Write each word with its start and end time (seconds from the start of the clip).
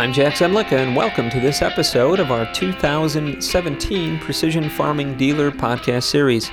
I'm 0.00 0.14
Jack 0.14 0.36
Zemlicka, 0.36 0.78
and 0.78 0.96
welcome 0.96 1.28
to 1.28 1.40
this 1.40 1.60
episode 1.60 2.20
of 2.20 2.30
our 2.30 2.50
2017 2.54 4.18
Precision 4.20 4.70
Farming 4.70 5.18
Dealer 5.18 5.50
podcast 5.50 6.04
series. 6.04 6.50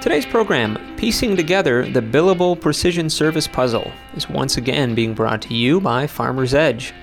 Today's 0.00 0.24
program, 0.24 0.78
Piecing 0.96 1.34
Together 1.34 1.84
the 1.84 2.00
Billable 2.00 2.60
Precision 2.60 3.10
Service 3.10 3.48
Puzzle, 3.48 3.90
is 4.14 4.28
once 4.28 4.56
again 4.56 4.94
being 4.94 5.14
brought 5.14 5.42
to 5.42 5.54
you 5.54 5.80
by 5.80 6.06
Farmer's 6.06 6.54
Edge. 6.54 6.94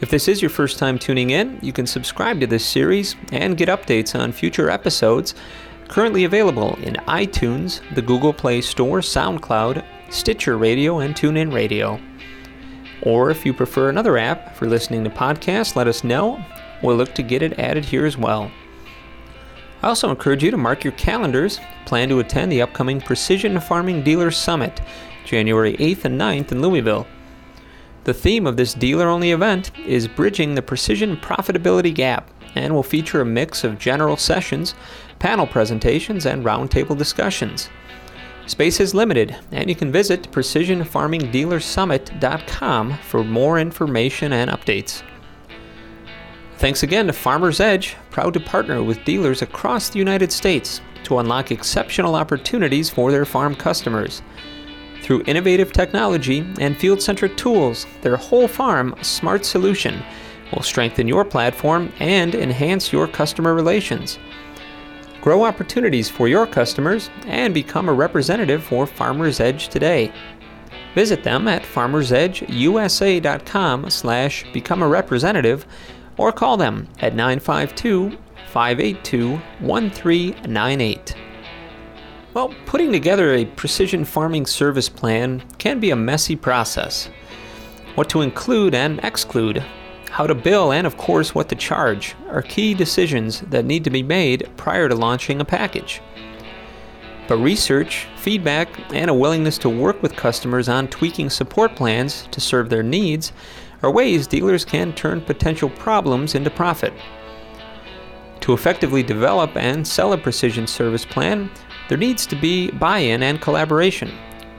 If 0.00 0.10
this 0.10 0.26
is 0.26 0.42
your 0.42 0.50
first 0.50 0.80
time 0.80 0.98
tuning 0.98 1.30
in, 1.30 1.60
you 1.62 1.72
can 1.72 1.86
subscribe 1.86 2.40
to 2.40 2.48
this 2.48 2.66
series 2.66 3.14
and 3.30 3.56
get 3.56 3.68
updates 3.68 4.18
on 4.18 4.32
future 4.32 4.68
episodes 4.68 5.36
currently 5.86 6.24
available 6.24 6.74
in 6.82 6.94
iTunes, 7.06 7.80
the 7.94 8.02
Google 8.02 8.32
Play 8.32 8.62
Store, 8.62 8.98
SoundCloud, 8.98 9.84
Stitcher 10.10 10.58
Radio, 10.58 10.98
and 10.98 11.14
TuneIn 11.14 11.52
Radio. 11.52 12.00
Or 13.02 13.30
if 13.30 13.44
you 13.44 13.52
prefer 13.52 13.88
another 13.88 14.16
app 14.16 14.56
for 14.56 14.66
listening 14.66 15.04
to 15.04 15.10
podcasts, 15.10 15.76
let 15.76 15.88
us 15.88 16.04
know. 16.04 16.44
We'll 16.82 16.96
look 16.96 17.14
to 17.14 17.22
get 17.22 17.42
it 17.42 17.58
added 17.58 17.84
here 17.84 18.06
as 18.06 18.16
well. 18.16 18.50
I 19.82 19.88
also 19.88 20.10
encourage 20.10 20.44
you 20.44 20.52
to 20.52 20.56
mark 20.56 20.84
your 20.84 20.92
calendars. 20.92 21.58
Plan 21.86 22.08
to 22.08 22.20
attend 22.20 22.52
the 22.52 22.62
upcoming 22.62 23.00
Precision 23.00 23.58
Farming 23.58 24.02
Dealer 24.02 24.30
Summit, 24.30 24.80
January 25.24 25.76
8th 25.78 26.04
and 26.04 26.20
9th 26.20 26.52
in 26.52 26.62
Louisville. 26.62 27.06
The 28.04 28.14
theme 28.14 28.46
of 28.46 28.56
this 28.56 28.74
dealer 28.74 29.08
only 29.08 29.32
event 29.32 29.76
is 29.78 30.08
Bridging 30.08 30.54
the 30.54 30.62
Precision 30.62 31.16
Profitability 31.16 31.94
Gap 31.94 32.30
and 32.54 32.74
will 32.74 32.82
feature 32.82 33.20
a 33.20 33.24
mix 33.24 33.64
of 33.64 33.78
general 33.78 34.16
sessions, 34.16 34.74
panel 35.18 35.46
presentations, 35.46 36.26
and 36.26 36.44
roundtable 36.44 36.96
discussions. 36.96 37.68
Space 38.52 38.80
is 38.80 38.94
limited, 38.94 39.34
and 39.50 39.70
you 39.70 39.74
can 39.74 39.90
visit 39.90 40.30
precisionfarmingdealersummit.com 40.30 42.98
for 42.98 43.24
more 43.24 43.58
information 43.58 44.34
and 44.34 44.50
updates. 44.50 45.02
Thanks 46.58 46.82
again 46.82 47.06
to 47.06 47.14
Farmer's 47.14 47.60
Edge, 47.60 47.96
proud 48.10 48.34
to 48.34 48.40
partner 48.40 48.82
with 48.82 49.06
dealers 49.06 49.40
across 49.40 49.88
the 49.88 49.98
United 49.98 50.30
States 50.30 50.82
to 51.04 51.18
unlock 51.18 51.50
exceptional 51.50 52.14
opportunities 52.14 52.90
for 52.90 53.10
their 53.10 53.24
farm 53.24 53.54
customers. 53.54 54.20
Through 55.02 55.24
innovative 55.26 55.72
technology 55.72 56.46
and 56.60 56.76
field 56.76 57.00
centric 57.00 57.38
tools, 57.38 57.86
their 58.02 58.18
whole 58.18 58.48
farm 58.48 58.94
smart 59.00 59.46
solution 59.46 60.04
will 60.52 60.60
strengthen 60.60 61.08
your 61.08 61.24
platform 61.24 61.90
and 62.00 62.34
enhance 62.34 62.92
your 62.92 63.08
customer 63.08 63.54
relations. 63.54 64.18
Grow 65.22 65.44
opportunities 65.44 66.10
for 66.10 66.26
your 66.26 66.48
customers 66.48 67.08
and 67.26 67.54
become 67.54 67.88
a 67.88 67.92
representative 67.92 68.64
for 68.64 68.88
Farmers 68.88 69.38
Edge 69.38 69.68
today. 69.68 70.12
Visit 70.96 71.22
them 71.22 71.46
at 71.46 71.62
farmersedgeusa.com 71.62 73.88
slash 73.88 74.52
become 74.52 74.82
a 74.82 74.88
representative 74.88 75.64
or 76.16 76.32
call 76.32 76.56
them 76.56 76.88
at 76.98 77.14
952 77.14 78.18
582 78.50 79.40
1398. 79.60 81.14
Well, 82.34 82.52
putting 82.66 82.90
together 82.90 83.32
a 83.32 83.44
precision 83.44 84.04
farming 84.04 84.46
service 84.46 84.88
plan 84.88 85.44
can 85.58 85.78
be 85.78 85.92
a 85.92 85.96
messy 85.96 86.34
process. 86.34 87.08
What 87.94 88.10
to 88.10 88.22
include 88.22 88.74
and 88.74 88.98
exclude, 89.04 89.64
how 90.12 90.26
to 90.26 90.34
bill, 90.34 90.72
and 90.72 90.86
of 90.86 90.98
course, 90.98 91.34
what 91.34 91.48
to 91.48 91.54
charge 91.54 92.14
are 92.28 92.42
key 92.42 92.74
decisions 92.74 93.40
that 93.40 93.64
need 93.64 93.82
to 93.82 93.88
be 93.88 94.02
made 94.02 94.46
prior 94.58 94.86
to 94.86 94.94
launching 94.94 95.40
a 95.40 95.44
package. 95.44 96.02
But 97.28 97.38
research, 97.38 98.06
feedback, 98.16 98.68
and 98.92 99.08
a 99.08 99.14
willingness 99.14 99.56
to 99.58 99.70
work 99.70 100.02
with 100.02 100.14
customers 100.14 100.68
on 100.68 100.88
tweaking 100.88 101.30
support 101.30 101.74
plans 101.76 102.28
to 102.30 102.42
serve 102.42 102.68
their 102.68 102.82
needs 102.82 103.32
are 103.82 103.90
ways 103.90 104.26
dealers 104.26 104.66
can 104.66 104.92
turn 104.92 105.22
potential 105.22 105.70
problems 105.70 106.34
into 106.34 106.50
profit. 106.50 106.92
To 108.40 108.52
effectively 108.52 109.02
develop 109.02 109.56
and 109.56 109.86
sell 109.86 110.12
a 110.12 110.18
precision 110.18 110.66
service 110.66 111.06
plan, 111.06 111.50
there 111.88 111.96
needs 111.96 112.26
to 112.26 112.36
be 112.36 112.70
buy 112.72 112.98
in 112.98 113.22
and 113.22 113.40
collaboration, 113.40 114.12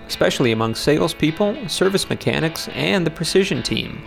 especially 0.08 0.52
among 0.52 0.74
salespeople, 0.74 1.70
service 1.70 2.10
mechanics, 2.10 2.70
and 2.70 3.06
the 3.06 3.12
precision 3.12 3.62
team. 3.62 4.04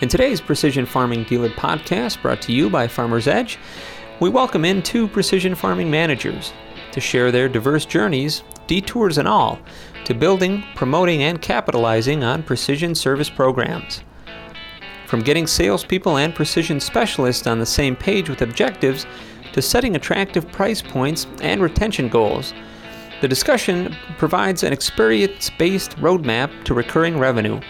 In 0.00 0.08
today's 0.08 0.40
Precision 0.40 0.86
Farming 0.86 1.24
Dealer 1.24 1.50
podcast, 1.50 2.22
brought 2.22 2.40
to 2.42 2.52
you 2.52 2.70
by 2.70 2.88
Farmer's 2.88 3.28
Edge, 3.28 3.58
we 4.18 4.30
welcome 4.30 4.64
in 4.64 4.82
two 4.82 5.06
precision 5.06 5.54
farming 5.54 5.90
managers 5.90 6.54
to 6.92 7.02
share 7.02 7.30
their 7.30 7.50
diverse 7.50 7.84
journeys, 7.84 8.42
detours 8.66 9.18
and 9.18 9.28
all, 9.28 9.58
to 10.06 10.14
building, 10.14 10.64
promoting, 10.74 11.22
and 11.24 11.42
capitalizing 11.42 12.24
on 12.24 12.42
precision 12.42 12.94
service 12.94 13.28
programs. 13.28 14.02
From 15.06 15.20
getting 15.20 15.46
salespeople 15.46 16.16
and 16.16 16.34
precision 16.34 16.80
specialists 16.80 17.46
on 17.46 17.58
the 17.58 17.66
same 17.66 17.94
page 17.94 18.30
with 18.30 18.40
objectives 18.40 19.04
to 19.52 19.60
setting 19.60 19.96
attractive 19.96 20.50
price 20.50 20.80
points 20.80 21.26
and 21.42 21.60
retention 21.60 22.08
goals. 22.08 22.54
The 23.20 23.28
discussion 23.28 23.94
provides 24.16 24.62
an 24.62 24.72
experience 24.72 25.50
based 25.58 25.90
roadmap 25.96 26.64
to 26.64 26.72
recurring 26.72 27.18
revenue. 27.18 27.60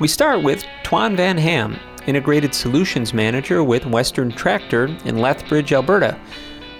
We 0.00 0.08
start 0.08 0.42
with 0.42 0.64
Twan 0.82 1.14
Van 1.14 1.36
Ham, 1.36 1.78
Integrated 2.06 2.54
Solutions 2.54 3.12
Manager 3.12 3.62
with 3.62 3.84
Western 3.84 4.32
Tractor 4.32 4.86
in 5.04 5.18
Lethbridge, 5.18 5.74
Alberta, 5.74 6.18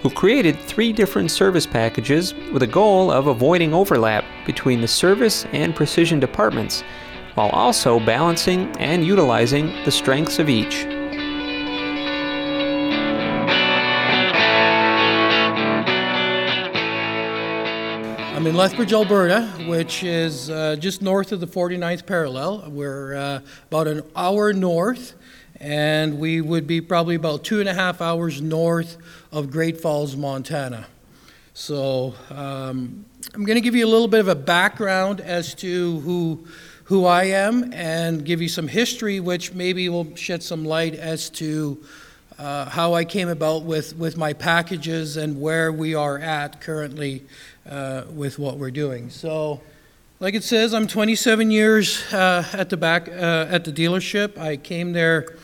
who 0.01 0.09
created 0.09 0.57
three 0.57 0.91
different 0.91 1.29
service 1.29 1.67
packages 1.67 2.33
with 2.51 2.63
a 2.63 2.67
goal 2.67 3.11
of 3.11 3.27
avoiding 3.27 3.75
overlap 3.75 4.25
between 4.47 4.81
the 4.81 4.87
service 4.87 5.45
and 5.51 5.75
precision 5.75 6.19
departments, 6.19 6.83
while 7.35 7.49
also 7.49 7.99
balancing 7.99 8.75
and 8.77 9.05
utilizing 9.05 9.67
the 9.85 9.91
strengths 9.91 10.39
of 10.39 10.49
each. 10.49 10.87
In 18.51 18.57
Lethbridge, 18.57 18.91
Alberta, 18.91 19.43
which 19.65 20.03
is 20.03 20.49
uh, 20.49 20.75
just 20.77 21.01
north 21.01 21.31
of 21.31 21.39
the 21.39 21.47
49th 21.47 22.05
parallel. 22.05 22.69
We're 22.69 23.15
uh, 23.15 23.39
about 23.67 23.87
an 23.87 24.03
hour 24.13 24.51
north, 24.51 25.13
and 25.61 26.19
we 26.19 26.41
would 26.41 26.67
be 26.67 26.81
probably 26.81 27.15
about 27.15 27.45
two 27.45 27.61
and 27.61 27.69
a 27.69 27.73
half 27.73 28.01
hours 28.01 28.41
north 28.41 28.97
of 29.31 29.51
Great 29.51 29.79
Falls, 29.79 30.17
Montana. 30.17 30.85
So 31.53 32.13
um, 32.29 33.05
I'm 33.33 33.45
going 33.45 33.55
to 33.55 33.61
give 33.61 33.73
you 33.73 33.85
a 33.85 33.87
little 33.87 34.09
bit 34.09 34.19
of 34.19 34.27
a 34.27 34.35
background 34.35 35.21
as 35.21 35.55
to 35.55 36.01
who 36.01 36.45
who 36.83 37.05
I 37.05 37.23
am 37.23 37.71
and 37.71 38.25
give 38.25 38.41
you 38.41 38.49
some 38.49 38.67
history, 38.67 39.21
which 39.21 39.53
maybe 39.53 39.87
will 39.87 40.13
shed 40.17 40.43
some 40.43 40.65
light 40.65 40.93
as 40.95 41.29
to 41.29 41.81
uh, 42.41 42.65
how 42.65 42.95
I 42.95 43.05
came 43.05 43.29
about 43.29 43.63
with, 43.63 43.95
with 43.95 44.17
my 44.17 44.33
packages 44.33 45.15
and 45.15 45.39
where 45.39 45.71
we 45.71 45.93
are 45.93 46.17
at 46.17 46.59
currently 46.59 47.23
uh, 47.69 48.03
with 48.13 48.39
what 48.39 48.57
we're 48.57 48.71
doing. 48.71 49.09
So, 49.09 49.61
like 50.19 50.35
it 50.35 50.43
says, 50.43 50.73
I'm 50.73 50.87
27 50.87 51.51
years 51.51 52.01
uh, 52.13 52.47
at 52.53 52.69
the 52.69 52.77
back 52.77 53.07
uh, 53.07 53.47
at 53.49 53.65
the 53.65 53.71
dealership. 53.71 54.37
I 54.37 54.57
came 54.57 54.93
there 54.93 55.35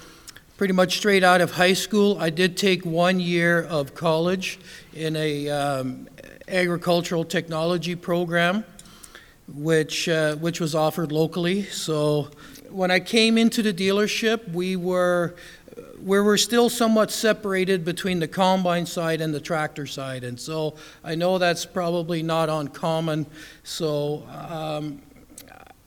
pretty 0.58 0.74
much 0.74 0.98
straight 0.98 1.24
out 1.24 1.42
of 1.42 1.52
high 1.52 1.74
school. 1.74 2.18
I 2.20 2.30
did 2.30 2.58
take 2.58 2.86
one 2.86 3.20
year 3.20 3.64
of 3.64 3.94
college 3.94 4.60
in 4.94 5.16
a 5.16 5.50
um, 5.50 6.08
agricultural 6.48 7.26
technology 7.26 7.96
program, 7.96 8.64
which 9.48 10.10
uh, 10.10 10.36
which 10.36 10.60
was 10.60 10.76
offered 10.76 11.12
locally. 11.12 11.64
So, 11.64 12.30
when 12.70 12.92
I 12.92 13.00
came 13.00 13.38
into 13.38 13.62
the 13.62 13.74
dealership, 13.74 14.52
we 14.52 14.76
were 14.76 15.36
where 16.00 16.24
we're 16.24 16.38
still 16.38 16.70
somewhat 16.70 17.12
separated 17.12 17.84
between 17.84 18.20
the 18.20 18.28
combine 18.28 18.86
side 18.86 19.20
and 19.20 19.34
the 19.34 19.40
tractor 19.40 19.86
side. 19.86 20.24
And 20.24 20.40
so 20.40 20.76
I 21.04 21.16
know 21.16 21.38
that's 21.38 21.66
probably 21.66 22.24
not 22.24 22.50
uncommon. 22.50 23.26
So 23.64 24.24
um, 24.30 25.02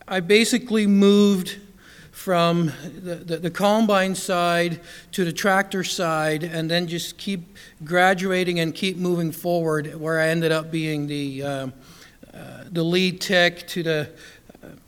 I 0.06 0.20
basically 0.20 0.86
moved 0.86 1.58
from 2.10 2.72
the, 2.96 3.14
the, 3.14 3.36
the, 3.38 3.50
combine 3.50 4.14
side 4.14 4.80
to 5.12 5.24
the 5.24 5.32
tractor 5.32 5.82
side 5.82 6.42
and 6.42 6.70
then 6.70 6.86
just 6.86 7.16
keep 7.16 7.56
graduating 7.82 8.60
and 8.60 8.74
keep 8.74 8.98
moving 8.98 9.32
forward 9.32 9.94
where 9.94 10.20
I 10.20 10.28
ended 10.28 10.52
up 10.52 10.70
being 10.70 11.06
the, 11.06 11.42
uh, 11.42 11.48
uh, 12.34 12.64
the 12.70 12.82
lead 12.82 13.22
tech 13.22 13.66
to 13.68 13.82
the, 13.82 14.10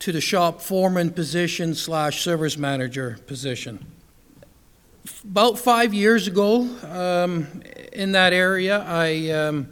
to 0.00 0.12
the 0.12 0.20
shop 0.20 0.60
foreman 0.60 1.10
position 1.10 1.74
slash 1.74 2.22
service 2.22 2.58
manager 2.58 3.18
position 3.26 3.91
about 5.24 5.58
five 5.58 5.92
years 5.92 6.28
ago, 6.28 6.68
um, 6.88 7.62
in 7.92 8.12
that 8.12 8.32
area, 8.32 8.84
I, 8.86 9.30
um, 9.30 9.68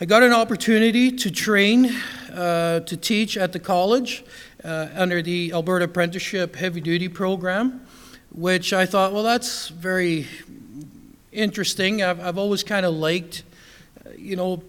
I 0.00 0.04
got 0.04 0.22
an 0.22 0.32
opportunity 0.32 1.10
to 1.12 1.30
train 1.30 1.86
uh, 2.32 2.80
to 2.80 2.96
teach 2.96 3.36
at 3.36 3.52
the 3.52 3.58
college 3.58 4.24
uh, 4.64 4.88
under 4.94 5.22
the 5.22 5.52
Alberta 5.52 5.86
Apprenticeship 5.86 6.56
Heavy 6.56 6.80
Duty 6.80 7.08
Program, 7.08 7.86
which 8.30 8.72
I 8.72 8.84
thought, 8.84 9.12
well, 9.12 9.22
that's 9.22 9.68
very 9.68 10.26
interesting. 11.32 12.02
I've, 12.02 12.20
I've 12.20 12.38
always 12.38 12.62
kind 12.62 12.84
of 12.84 12.94
liked, 12.94 13.44
uh, 14.04 14.10
you 14.16 14.36
know, 14.36 14.62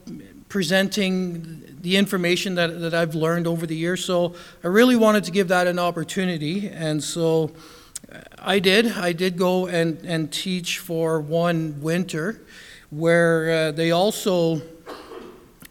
presenting 0.48 1.78
the 1.82 1.98
information 1.98 2.56
that, 2.56 2.80
that 2.80 2.94
I've 2.94 3.14
learned 3.14 3.48
over 3.48 3.66
the 3.66 3.76
years. 3.76 4.06
So 4.06 4.36
I 4.64 4.68
really 4.68 4.96
wanted 4.96 5.26
to 5.26 5.32
give 5.32 5.50
that 5.50 5.68
an 5.68 5.80
opportunity. 5.80 6.70
And 6.70 7.04
so 7.04 7.52
I 8.38 8.60
did. 8.60 8.88
I 8.92 9.14
did 9.14 9.38
go 9.38 9.68
and, 9.68 10.00
and 10.06 10.32
teach 10.32 10.80
for 10.80 11.20
one 11.20 11.82
winter 11.82 12.42
where 12.90 13.50
uh, 13.50 13.72
they 13.72 13.92
also 13.92 14.62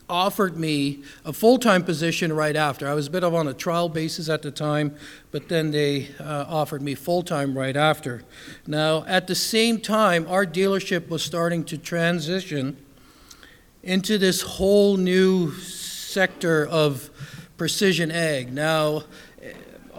offered 0.09 0.57
me 0.57 1.03
a 1.25 1.33
full 1.33 1.59
time 1.59 1.83
position 1.83 2.33
right 2.33 2.57
after. 2.57 2.87
I 2.89 2.95
was 2.95 3.07
a 3.07 3.11
bit 3.11 3.25
of 3.25 3.35
on 3.35 3.49
a 3.49 3.55
trial 3.55 3.89
basis 3.89 4.29
at 4.29 4.43
the 4.43 4.51
time, 4.51 4.95
but 5.31 5.49
then 5.49 5.71
they 5.71 6.09
uh, 6.21 6.45
offered 6.49 6.83
me 6.83 6.95
full 6.95 7.23
time 7.23 7.57
right 7.57 7.77
after. 7.77 8.23
Now, 8.67 9.05
at 9.07 9.27
the 9.27 9.35
same 9.35 9.81
time, 9.81 10.27
our 10.29 10.45
dealership 10.45 11.09
was 11.09 11.23
starting 11.23 11.65
to 11.65 11.79
transition 11.79 12.77
into 13.83 14.19
this 14.19 14.43
whole 14.43 14.97
new 14.97 15.53
sector 15.53 16.67
of 16.67 17.11
precision 17.57 18.11
ag. 18.11 18.53
Now, 18.53 19.05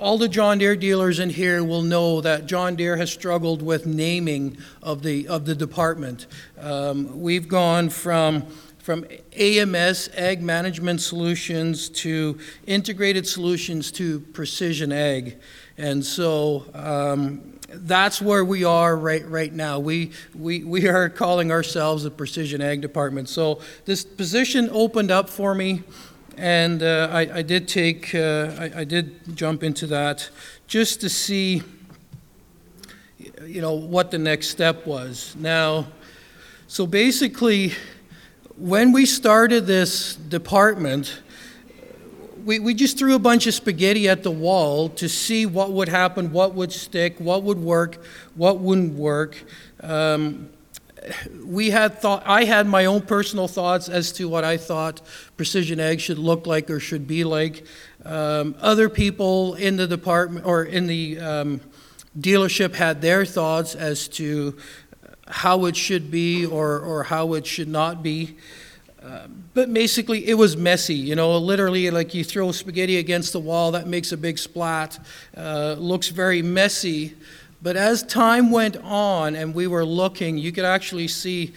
all 0.03 0.17
the 0.17 0.27
John 0.27 0.57
Deere 0.57 0.75
dealers 0.75 1.19
in 1.19 1.29
here 1.29 1.63
will 1.63 1.81
know 1.81 2.19
that 2.19 2.45
John 2.45 2.75
Deere 2.75 2.97
has 2.97 3.09
struggled 3.09 3.61
with 3.61 3.85
naming 3.85 4.57
of 4.81 5.01
the 5.01 5.29
of 5.29 5.45
the 5.45 5.55
department. 5.55 6.27
Um, 6.59 7.21
we've 7.21 7.47
gone 7.47 7.89
from 7.89 8.45
from 8.79 9.05
AMS, 9.37 10.09
Ag 10.13 10.41
Management 10.41 11.01
Solutions, 11.01 11.87
to 11.87 12.37
Integrated 12.67 13.25
Solutions 13.25 13.93
to 13.93 14.19
Precision 14.19 14.91
Ag. 14.91 15.37
And 15.77 16.03
so 16.03 16.65
um, 16.73 17.57
that's 17.69 18.21
where 18.21 18.43
we 18.43 18.65
are 18.65 18.97
right, 18.97 19.25
right 19.25 19.53
now. 19.53 19.79
We, 19.79 20.11
we, 20.35 20.65
we 20.65 20.89
are 20.89 21.07
calling 21.07 21.49
ourselves 21.49 22.03
a 22.03 22.11
Precision 22.11 22.61
Ag 22.61 22.81
Department. 22.81 23.29
So 23.29 23.61
this 23.85 24.03
position 24.03 24.69
opened 24.69 25.11
up 25.11 25.29
for 25.29 25.55
me, 25.55 25.83
and 26.37 26.81
uh, 26.81 27.09
I, 27.11 27.37
I, 27.37 27.41
did 27.41 27.67
take, 27.67 28.13
uh, 28.15 28.55
I, 28.59 28.71
I 28.77 28.83
did 28.83 29.35
jump 29.35 29.63
into 29.63 29.87
that 29.87 30.29
just 30.67 31.01
to 31.01 31.09
see, 31.09 31.61
you 33.45 33.61
know, 33.61 33.73
what 33.73 34.11
the 34.11 34.17
next 34.17 34.47
step 34.47 34.85
was. 34.85 35.35
Now, 35.39 35.87
so 36.67 36.87
basically, 36.87 37.73
when 38.57 38.91
we 38.91 39.05
started 39.05 39.65
this 39.67 40.15
department, 40.15 41.21
we, 42.43 42.59
we 42.59 42.73
just 42.73 42.97
threw 42.97 43.15
a 43.15 43.19
bunch 43.19 43.47
of 43.47 43.53
spaghetti 43.53 44.09
at 44.09 44.23
the 44.23 44.31
wall 44.31 44.89
to 44.89 45.07
see 45.07 45.45
what 45.45 45.71
would 45.71 45.87
happen, 45.87 46.31
what 46.31 46.53
would 46.55 46.71
stick, 46.71 47.19
what 47.19 47.43
would 47.43 47.59
work, 47.59 48.03
what 48.35 48.59
wouldn't 48.59 48.95
work. 48.95 49.43
Um, 49.81 50.49
we 51.45 51.69
had 51.69 51.99
thought, 51.99 52.23
I 52.25 52.45
had 52.45 52.67
my 52.67 52.85
own 52.85 53.01
personal 53.01 53.47
thoughts 53.47 53.89
as 53.89 54.11
to 54.13 54.29
what 54.29 54.43
I 54.43 54.57
thought 54.57 55.01
precision 55.37 55.79
ag 55.79 55.99
should 55.99 56.17
look 56.17 56.47
like 56.47 56.69
or 56.69 56.79
should 56.79 57.07
be 57.07 57.23
like. 57.23 57.65
Um, 58.05 58.55
other 58.59 58.89
people 58.89 59.55
in 59.55 59.77
the 59.77 59.87
department 59.87 60.45
or 60.45 60.63
in 60.63 60.87
the 60.87 61.19
um, 61.19 61.61
dealership 62.17 62.75
had 62.75 63.01
their 63.01 63.25
thoughts 63.25 63.75
as 63.75 64.07
to 64.09 64.57
how 65.27 65.65
it 65.65 65.75
should 65.75 66.11
be 66.11 66.45
or, 66.45 66.79
or 66.79 67.03
how 67.03 67.33
it 67.33 67.45
should 67.45 67.67
not 67.67 68.03
be. 68.03 68.37
Uh, 69.03 69.27
but 69.53 69.73
basically, 69.73 70.27
it 70.27 70.35
was 70.35 70.55
messy. 70.55 70.95
You 70.95 71.15
know, 71.15 71.37
literally, 71.37 71.91
like 71.91 72.13
you 72.13 72.23
throw 72.23 72.51
spaghetti 72.53 72.97
against 72.97 73.33
the 73.33 73.39
wall, 73.39 73.71
that 73.71 73.85
makes 73.85 74.13
a 74.13 74.17
big 74.17 74.37
splat. 74.37 74.97
Uh, 75.35 75.75
looks 75.77 76.07
very 76.07 76.41
messy. 76.41 77.15
But 77.63 77.77
as 77.77 78.03
time 78.03 78.51
went 78.51 78.75
on 78.83 79.35
and 79.37 79.55
we 79.55 79.67
were 79.67 79.85
looking, 79.85 80.37
you 80.37 80.51
could 80.51 80.65
actually 80.65 81.07
see, 81.07 81.53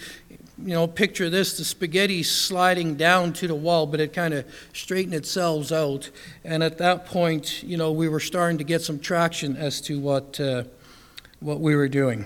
you 0.57 0.73
know, 0.73 0.87
picture 0.87 1.29
this 1.29 1.59
the 1.59 1.65
spaghetti 1.65 2.23
sliding 2.23 2.95
down 2.95 3.33
to 3.35 3.49
the 3.49 3.57
wall, 3.57 3.87
but 3.87 3.99
it 3.99 4.13
kind 4.13 4.33
of 4.33 4.47
straightened 4.73 5.15
itself 5.15 5.73
out. 5.73 6.11
And 6.45 6.63
at 6.63 6.79
that 6.79 7.07
point, 7.07 7.65
you 7.65 7.77
know, 7.77 7.91
we 7.91 8.09
were 8.09 8.21
starting 8.21 8.57
to 8.59 8.65
get 8.65 8.83
some 8.83 9.01
traction 9.01 9.57
as 9.57 9.81
to 9.83 9.99
what, 9.99 10.39
uh, 10.39 10.63
what 11.41 11.59
we 11.59 11.75
were 11.75 11.89
doing. 11.89 12.25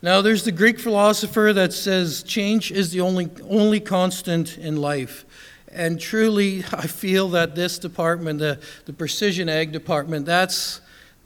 Now, 0.00 0.22
there's 0.22 0.44
the 0.44 0.52
Greek 0.52 0.80
philosopher 0.80 1.52
that 1.52 1.74
says 1.74 2.22
change 2.22 2.72
is 2.72 2.90
the 2.90 3.02
only, 3.02 3.28
only 3.50 3.80
constant 3.80 4.56
in 4.56 4.76
life. 4.76 5.26
And 5.70 6.00
truly, 6.00 6.64
I 6.72 6.86
feel 6.86 7.28
that 7.28 7.54
this 7.54 7.78
department, 7.78 8.38
the, 8.38 8.58
the 8.86 8.94
precision 8.94 9.50
ag 9.50 9.72
department, 9.72 10.24
that's 10.24 10.80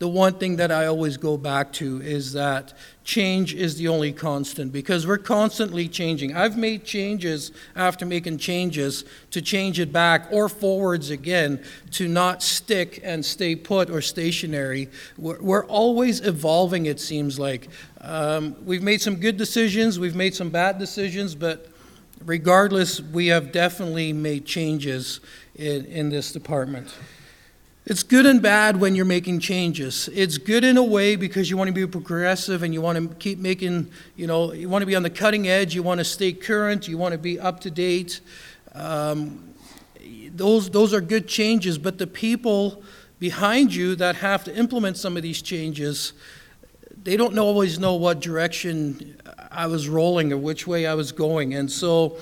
the 0.04 0.08
one 0.08 0.34
thing 0.34 0.56
that 0.56 0.70
I 0.70 0.84
always 0.84 1.16
go 1.16 1.38
back 1.38 1.72
to 1.80 2.02
is 2.02 2.34
that 2.34 2.74
change 3.04 3.54
is 3.54 3.78
the 3.78 3.88
only 3.88 4.12
constant 4.12 4.70
because 4.70 5.06
we're 5.06 5.16
constantly 5.16 5.88
changing. 5.88 6.36
I've 6.36 6.58
made 6.58 6.84
changes 6.84 7.52
after 7.74 8.04
making 8.04 8.36
changes 8.36 9.06
to 9.30 9.40
change 9.40 9.80
it 9.80 9.94
back 9.94 10.28
or 10.30 10.50
forwards 10.50 11.08
again 11.08 11.64
to 11.92 12.06
not 12.06 12.42
stick 12.42 13.00
and 13.02 13.24
stay 13.24 13.56
put 13.56 13.88
or 13.88 14.02
stationary. 14.02 14.90
We're, 15.16 15.40
we're 15.40 15.64
always 15.64 16.20
evolving, 16.20 16.84
it 16.84 17.00
seems 17.00 17.38
like. 17.38 17.68
Um, 18.02 18.54
we've 18.66 18.82
made 18.82 19.00
some 19.00 19.16
good 19.16 19.38
decisions, 19.38 19.98
we've 19.98 20.14
made 20.14 20.34
some 20.34 20.50
bad 20.50 20.78
decisions, 20.78 21.34
but 21.34 21.68
regardless, 22.26 23.00
we 23.00 23.28
have 23.28 23.52
definitely 23.52 24.12
made 24.12 24.44
changes 24.44 25.20
in, 25.54 25.86
in 25.86 26.10
this 26.10 26.30
department. 26.30 26.94
It's 27.86 28.02
good 28.02 28.24
and 28.24 28.40
bad 28.40 28.80
when 28.80 28.94
you're 28.94 29.04
making 29.04 29.40
changes. 29.40 30.08
It's 30.14 30.38
good 30.38 30.64
in 30.64 30.78
a 30.78 30.82
way 30.82 31.16
because 31.16 31.50
you 31.50 31.58
want 31.58 31.68
to 31.68 31.74
be 31.74 31.86
progressive 31.86 32.62
and 32.62 32.72
you 32.72 32.80
want 32.80 32.96
to 32.96 33.14
keep 33.16 33.38
making, 33.38 33.90
you 34.16 34.26
know, 34.26 34.54
you 34.54 34.70
want 34.70 34.80
to 34.80 34.86
be 34.86 34.96
on 34.96 35.02
the 35.02 35.10
cutting 35.10 35.48
edge, 35.48 35.74
you 35.74 35.82
want 35.82 35.98
to 35.98 36.04
stay 36.04 36.32
current, 36.32 36.88
you 36.88 36.96
want 36.96 37.12
to 37.12 37.18
be 37.18 37.38
up 37.38 37.60
to 37.60 37.70
date. 37.70 38.22
Um, 38.72 39.52
those, 40.30 40.70
those 40.70 40.94
are 40.94 41.02
good 41.02 41.28
changes, 41.28 41.76
but 41.76 41.98
the 41.98 42.06
people 42.06 42.82
behind 43.18 43.74
you 43.74 43.94
that 43.96 44.16
have 44.16 44.44
to 44.44 44.56
implement 44.56 44.96
some 44.96 45.18
of 45.18 45.22
these 45.22 45.42
changes, 45.42 46.14
they 47.02 47.18
don't 47.18 47.38
always 47.38 47.78
know 47.78 47.96
what 47.96 48.18
direction 48.18 49.20
I 49.50 49.66
was 49.66 49.90
rolling 49.90 50.32
or 50.32 50.38
which 50.38 50.66
way 50.66 50.86
I 50.86 50.94
was 50.94 51.12
going. 51.12 51.52
And 51.52 51.70
so 51.70 52.16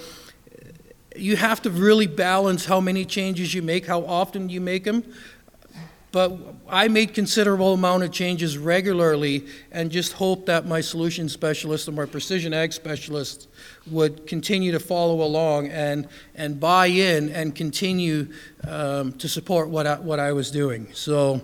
you 1.14 1.36
have 1.36 1.62
to 1.62 1.70
really 1.70 2.08
balance 2.08 2.64
how 2.64 2.80
many 2.80 3.04
changes 3.04 3.54
you 3.54 3.62
make, 3.62 3.86
how 3.86 4.04
often 4.04 4.48
you 4.48 4.60
make 4.60 4.82
them. 4.82 5.04
But 6.12 6.38
I 6.68 6.88
made 6.88 7.14
considerable 7.14 7.72
amount 7.72 8.02
of 8.02 8.12
changes 8.12 8.58
regularly 8.58 9.46
and 9.72 9.90
just 9.90 10.12
hope 10.12 10.44
that 10.44 10.66
my 10.66 10.82
solution 10.82 11.26
specialist 11.26 11.88
and 11.88 11.96
my 11.96 12.04
precision 12.04 12.52
ag 12.52 12.74
specialist 12.74 13.48
would 13.90 14.26
continue 14.26 14.72
to 14.72 14.78
follow 14.78 15.22
along 15.22 15.68
and, 15.68 16.06
and 16.34 16.60
buy 16.60 16.86
in 16.86 17.30
and 17.30 17.54
continue 17.54 18.28
um, 18.68 19.12
to 19.14 19.26
support 19.26 19.70
what 19.70 19.86
I, 19.86 19.98
what 20.00 20.20
I 20.20 20.32
was 20.32 20.50
doing. 20.50 20.86
So, 20.92 21.40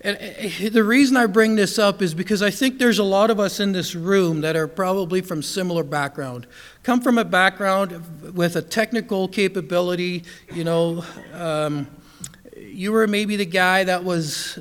and 0.00 0.18
eh, 0.20 0.68
the 0.68 0.82
reason 0.82 1.16
I 1.16 1.26
bring 1.26 1.54
this 1.54 1.78
up 1.78 2.02
is 2.02 2.12
because 2.12 2.42
I 2.42 2.50
think 2.50 2.80
there's 2.80 2.98
a 2.98 3.04
lot 3.04 3.30
of 3.30 3.38
us 3.38 3.60
in 3.60 3.70
this 3.70 3.94
room 3.94 4.40
that 4.40 4.56
are 4.56 4.66
probably 4.66 5.20
from 5.20 5.42
similar 5.42 5.84
background. 5.84 6.48
Come 6.82 7.00
from 7.00 7.18
a 7.18 7.24
background 7.24 8.34
with 8.34 8.56
a 8.56 8.62
technical 8.62 9.28
capability, 9.28 10.24
you 10.52 10.64
know. 10.64 11.04
Um, 11.32 11.86
you 12.56 12.92
were 12.92 13.06
maybe 13.06 13.36
the 13.36 13.46
guy 13.46 13.84
that 13.84 14.04
was 14.04 14.58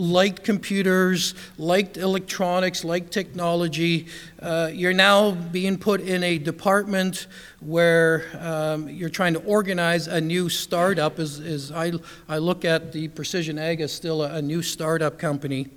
liked 0.00 0.44
computers, 0.44 1.34
liked 1.58 1.96
electronics, 1.96 2.84
liked 2.84 3.12
technology. 3.12 4.06
Uh, 4.40 4.70
you're 4.72 4.94
now 4.94 5.32
being 5.32 5.76
put 5.76 6.00
in 6.00 6.22
a 6.22 6.38
department 6.38 7.26
where 7.60 8.24
um, 8.38 8.88
you're 8.88 9.10
trying 9.10 9.34
to 9.34 9.40
organize 9.40 10.06
a 10.06 10.20
new 10.20 10.48
startup. 10.48 11.18
As, 11.18 11.38
as 11.40 11.70
I, 11.70 11.92
I 12.28 12.38
look 12.38 12.64
at 12.64 12.92
the 12.92 13.08
Precision 13.08 13.58
Ag 13.58 13.80
as 13.80 13.92
still 13.92 14.22
a, 14.22 14.36
a 14.36 14.42
new 14.42 14.62
startup 14.62 15.18
company. 15.18 15.68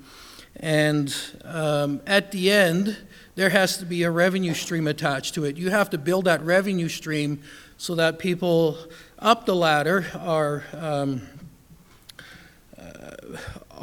And 0.57 1.13
um, 1.43 2.01
at 2.05 2.31
the 2.31 2.51
end, 2.51 2.97
there 3.35 3.49
has 3.49 3.77
to 3.77 3.85
be 3.85 4.03
a 4.03 4.11
revenue 4.11 4.53
stream 4.53 4.87
attached 4.87 5.33
to 5.35 5.45
it. 5.45 5.57
You 5.57 5.71
have 5.71 5.89
to 5.89 5.97
build 5.97 6.25
that 6.25 6.43
revenue 6.43 6.87
stream 6.87 7.41
so 7.77 7.95
that 7.95 8.19
people 8.19 8.77
up 9.19 9.45
the 9.45 9.55
ladder 9.55 10.05
are. 10.19 10.63
Um, 10.73 11.21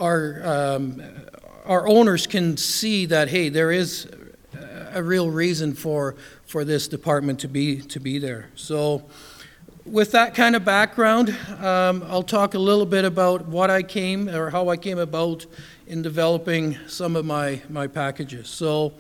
our, 0.01 0.41
um, 0.45 1.03
our 1.67 1.87
owners 1.87 2.27
can 2.27 2.57
see 2.57 3.07
that, 3.07 3.29
hey, 3.29 3.49
there 3.49 3.71
is 3.71 4.09
a 4.93 5.03
real 5.03 5.31
reason 5.31 5.75
for, 5.75 6.17
for 6.47 6.65
this 6.65 6.89
department 6.89 7.39
to 7.41 7.49
be, 7.49 7.81
to 7.83 8.01
be 8.01 8.19
there. 8.19 8.49
So, 8.55 9.05
with 9.87 10.13
that 10.13 10.35
kind 10.35 10.55
of 10.55 10.65
background, 10.65 11.37
um, 11.59 12.05
I'll 12.07 12.23
talk 12.23 12.55
a 12.55 12.59
little 12.59 12.87
bit 12.87 13.05
about 13.05 13.47
what 13.47 13.71
I 13.71 13.83
came 13.83 14.29
or 14.29 14.51
how 14.51 14.69
I 14.69 14.77
came 14.77 14.99
about 14.99 15.47
in 15.87 16.03
developing 16.03 16.77
some 16.87 17.17
of 17.17 17.25
my, 17.25 17.63
my 17.69 17.87
packages. 17.87 18.49
So, 18.49 18.93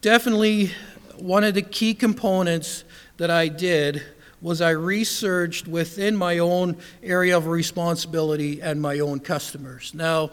definitely 0.00 0.72
one 1.16 1.44
of 1.44 1.54
the 1.54 1.62
key 1.62 1.94
components 1.94 2.84
that 3.18 3.30
I 3.30 3.48
did 3.48 4.02
was 4.44 4.60
I 4.60 4.70
researched 4.70 5.66
within 5.66 6.14
my 6.14 6.36
own 6.36 6.76
area 7.02 7.34
of 7.34 7.46
responsibility 7.46 8.60
and 8.60 8.78
my 8.78 8.98
own 8.98 9.20
customers. 9.20 9.94
Now, 9.94 10.32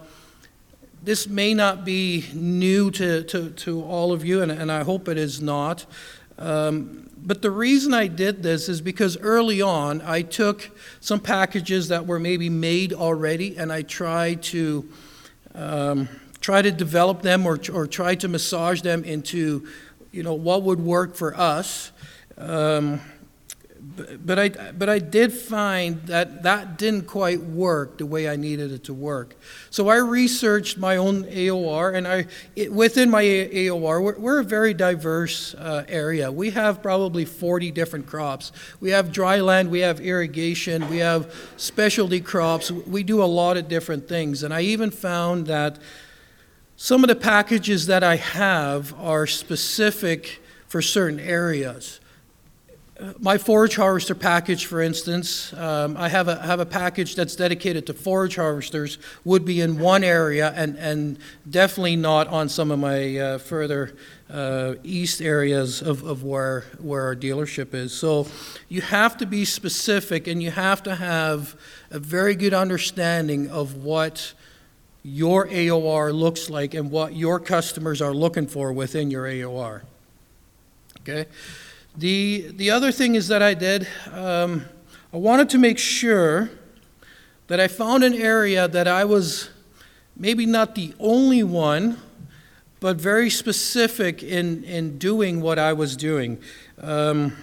this 1.01 1.29
may 1.29 1.53
not 1.53 1.85
be 1.85 2.25
new 2.33 2.91
to, 2.91 3.23
to, 3.23 3.51
to 3.51 3.81
all 3.83 4.11
of 4.11 4.25
you, 4.25 4.41
and, 4.41 4.51
and 4.51 4.69
I 4.69 4.83
hope 4.83 5.07
it 5.07 5.17
is 5.17 5.41
not. 5.41 5.85
Um, 6.37 7.09
but 7.23 7.41
the 7.41 7.51
reason 7.51 7.93
I 7.93 8.07
did 8.07 8.43
this 8.43 8.67
is 8.67 8.81
because 8.81 9.15
early 9.15 9.61
on 9.61 10.01
I 10.01 10.23
took 10.23 10.69
some 10.99 11.21
packages 11.21 11.87
that 11.87 12.05
were 12.05 12.19
maybe 12.19 12.49
made 12.49 12.91
already 12.91 13.57
and 13.57 13.71
I 13.71 13.83
tried 13.83 14.43
to 14.43 14.89
um, 15.55 16.09
try 16.41 16.61
to 16.61 16.71
develop 16.71 17.21
them 17.21 17.45
or, 17.45 17.57
or 17.71 17.87
try 17.87 18.15
to 18.15 18.27
massage 18.27 18.81
them 18.81 19.05
into 19.05 19.69
you 20.11 20.23
know 20.23 20.33
what 20.33 20.63
would 20.63 20.81
work 20.81 21.15
for 21.15 21.33
us. 21.33 21.93
Um, 22.37 22.99
but 23.83 24.37
I, 24.37 24.49
but 24.49 24.89
I 24.89 24.99
did 24.99 25.33
find 25.33 26.01
that 26.03 26.43
that 26.43 26.77
didn't 26.77 27.07
quite 27.07 27.41
work 27.41 27.97
the 27.97 28.05
way 28.05 28.29
I 28.29 28.35
needed 28.35 28.71
it 28.71 28.83
to 28.85 28.93
work. 28.93 29.35
So 29.71 29.89
I 29.89 29.97
researched 29.97 30.77
my 30.77 30.97
own 30.97 31.23
AOR, 31.23 31.95
and 31.95 32.07
I, 32.07 32.27
it, 32.55 32.71
within 32.71 33.09
my 33.09 33.23
AOR, 33.23 34.03
we're, 34.03 34.19
we're 34.19 34.39
a 34.39 34.43
very 34.43 34.75
diverse 34.75 35.55
uh, 35.55 35.83
area. 35.87 36.31
We 36.31 36.51
have 36.51 36.83
probably 36.83 37.25
40 37.25 37.71
different 37.71 38.05
crops. 38.05 38.51
We 38.79 38.91
have 38.91 39.11
dry 39.11 39.39
land, 39.39 39.71
we 39.71 39.79
have 39.79 39.99
irrigation, 39.99 40.87
we 40.89 40.97
have 40.97 41.33
specialty 41.57 42.21
crops. 42.21 42.69
We 42.69 43.01
do 43.01 43.23
a 43.23 43.25
lot 43.25 43.57
of 43.57 43.67
different 43.67 44.07
things. 44.07 44.43
And 44.43 44.53
I 44.53 44.61
even 44.61 44.91
found 44.91 45.47
that 45.47 45.79
some 46.75 47.03
of 47.03 47.07
the 47.07 47.15
packages 47.15 47.87
that 47.87 48.03
I 48.03 48.17
have 48.17 48.93
are 48.99 49.25
specific 49.25 50.39
for 50.67 50.83
certain 50.83 51.19
areas 51.19 51.99
my 53.19 53.37
forage 53.37 53.75
harvester 53.75 54.13
package, 54.13 54.65
for 54.65 54.81
instance, 54.81 55.53
um, 55.53 55.97
I 55.97 56.09
have 56.09 56.27
a, 56.27 56.35
have 56.41 56.59
a 56.59 56.65
package 56.65 57.15
that's 57.15 57.35
dedicated 57.35 57.87
to 57.87 57.93
forage 57.93 58.35
harvesters, 58.35 58.97
would 59.23 59.43
be 59.43 59.61
in 59.61 59.79
one 59.79 60.03
area 60.03 60.53
and, 60.55 60.77
and 60.77 61.17
definitely 61.49 61.95
not 61.95 62.27
on 62.27 62.49
some 62.49 62.69
of 62.69 62.79
my 62.79 63.17
uh, 63.17 63.37
further 63.39 63.95
uh, 64.29 64.75
east 64.83 65.21
areas 65.21 65.81
of, 65.81 66.03
of 66.03 66.23
where, 66.23 66.61
where 66.79 67.03
our 67.03 67.15
dealership 67.15 67.73
is. 67.73 67.91
So 67.93 68.27
you 68.69 68.81
have 68.81 69.17
to 69.17 69.25
be 69.25 69.45
specific 69.45 70.27
and 70.27 70.41
you 70.41 70.51
have 70.51 70.83
to 70.83 70.95
have 70.95 71.55
a 71.89 71.99
very 71.99 72.35
good 72.35 72.53
understanding 72.53 73.49
of 73.49 73.83
what 73.83 74.33
your 75.03 75.47
AOR 75.47 76.13
looks 76.13 76.49
like 76.49 76.75
and 76.75 76.91
what 76.91 77.15
your 77.15 77.39
customers 77.39 78.01
are 78.01 78.13
looking 78.13 78.47
for 78.47 78.71
within 78.71 79.09
your 79.09 79.23
AOR. 79.23 79.81
Okay? 81.01 81.25
The, 81.97 82.51
the 82.55 82.71
other 82.71 82.89
thing 82.89 83.15
is 83.15 83.27
that 83.27 83.43
I 83.43 83.53
did, 83.53 83.85
um, 84.13 84.63
I 85.11 85.17
wanted 85.17 85.49
to 85.49 85.57
make 85.57 85.77
sure 85.77 86.49
that 87.47 87.59
I 87.59 87.67
found 87.67 88.05
an 88.05 88.13
area 88.13 88.65
that 88.69 88.87
I 88.87 89.03
was 89.03 89.49
maybe 90.15 90.45
not 90.45 90.75
the 90.75 90.93
only 91.01 91.43
one, 91.43 91.97
but 92.79 92.95
very 92.95 93.29
specific 93.29 94.23
in, 94.23 94.63
in 94.63 94.99
doing 94.99 95.41
what 95.41 95.59
I 95.59 95.73
was 95.73 95.97
doing. 95.97 96.39
Um, 96.79 97.35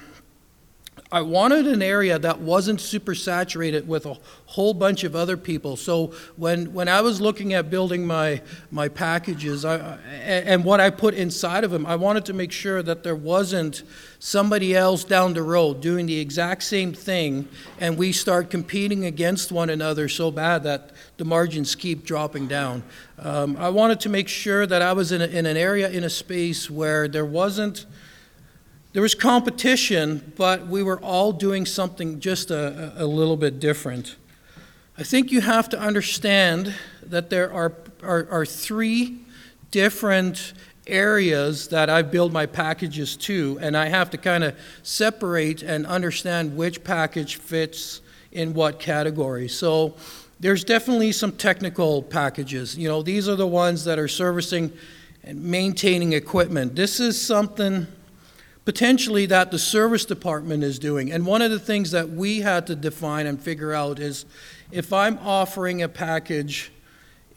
I 1.10 1.22
wanted 1.22 1.66
an 1.66 1.80
area 1.80 2.18
that 2.18 2.40
wasn't 2.40 2.82
super 2.82 3.14
saturated 3.14 3.88
with 3.88 4.04
a 4.04 4.18
whole 4.44 4.74
bunch 4.74 5.04
of 5.04 5.16
other 5.16 5.38
people. 5.38 5.76
So 5.76 6.12
when, 6.36 6.74
when 6.74 6.86
I 6.86 7.00
was 7.00 7.18
looking 7.18 7.54
at 7.54 7.70
building 7.70 8.06
my, 8.06 8.42
my 8.70 8.88
packages 8.88 9.64
I, 9.64 9.96
and 10.22 10.64
what 10.64 10.80
I 10.80 10.90
put 10.90 11.14
inside 11.14 11.64
of 11.64 11.70
them, 11.70 11.86
I 11.86 11.96
wanted 11.96 12.26
to 12.26 12.34
make 12.34 12.52
sure 12.52 12.82
that 12.82 13.04
there 13.04 13.16
wasn't 13.16 13.84
somebody 14.18 14.76
else 14.76 15.02
down 15.02 15.32
the 15.32 15.42
road 15.42 15.80
doing 15.80 16.04
the 16.04 16.18
exact 16.18 16.62
same 16.62 16.92
thing 16.92 17.48
and 17.80 17.96
we 17.96 18.12
start 18.12 18.50
competing 18.50 19.06
against 19.06 19.50
one 19.50 19.70
another 19.70 20.08
so 20.10 20.30
bad 20.30 20.62
that 20.64 20.90
the 21.16 21.24
margins 21.24 21.74
keep 21.74 22.04
dropping 22.04 22.48
down. 22.48 22.82
Um, 23.18 23.56
I 23.56 23.70
wanted 23.70 24.00
to 24.00 24.10
make 24.10 24.28
sure 24.28 24.66
that 24.66 24.82
I 24.82 24.92
was 24.92 25.10
in, 25.10 25.22
a, 25.22 25.26
in 25.26 25.46
an 25.46 25.56
area, 25.56 25.88
in 25.88 26.04
a 26.04 26.10
space 26.10 26.70
where 26.70 27.08
there 27.08 27.24
wasn't 27.24 27.86
there 28.92 29.02
was 29.02 29.14
competition, 29.14 30.32
but 30.36 30.66
we 30.66 30.82
were 30.82 30.98
all 31.00 31.32
doing 31.32 31.66
something 31.66 32.20
just 32.20 32.50
a, 32.50 32.94
a 32.96 33.04
little 33.04 33.36
bit 33.36 33.60
different. 33.60 34.16
I 34.96 35.02
think 35.02 35.30
you 35.30 35.42
have 35.42 35.68
to 35.68 35.78
understand 35.78 36.74
that 37.02 37.30
there 37.30 37.52
are, 37.52 37.72
are, 38.02 38.26
are 38.30 38.46
three 38.46 39.20
different 39.70 40.54
areas 40.86 41.68
that 41.68 41.90
I 41.90 42.02
build 42.02 42.32
my 42.32 42.46
packages 42.46 43.14
to, 43.18 43.58
and 43.60 43.76
I 43.76 43.88
have 43.88 44.10
to 44.10 44.18
kind 44.18 44.42
of 44.42 44.58
separate 44.82 45.62
and 45.62 45.86
understand 45.86 46.56
which 46.56 46.82
package 46.82 47.36
fits 47.36 48.00
in 48.32 48.54
what 48.54 48.80
category. 48.80 49.48
So 49.48 49.96
there's 50.40 50.64
definitely 50.64 51.12
some 51.12 51.32
technical 51.32 52.02
packages. 52.02 52.76
You 52.76 52.88
know, 52.88 53.02
these 53.02 53.28
are 53.28 53.36
the 53.36 53.46
ones 53.46 53.84
that 53.84 53.98
are 53.98 54.08
servicing 54.08 54.72
and 55.22 55.42
maintaining 55.42 56.14
equipment. 56.14 56.74
This 56.74 57.00
is 57.00 57.20
something 57.20 57.86
potentially 58.68 59.24
that 59.24 59.50
the 59.50 59.58
service 59.58 60.04
department 60.04 60.62
is 60.62 60.78
doing. 60.78 61.10
And 61.10 61.24
one 61.24 61.40
of 61.40 61.50
the 61.50 61.58
things 61.58 61.90
that 61.92 62.10
we 62.10 62.40
had 62.40 62.66
to 62.66 62.76
define 62.76 63.26
and 63.26 63.40
figure 63.40 63.72
out 63.72 63.98
is 63.98 64.26
if 64.70 64.92
I'm 64.92 65.16
offering 65.20 65.80
a 65.80 65.88
package, 65.88 66.70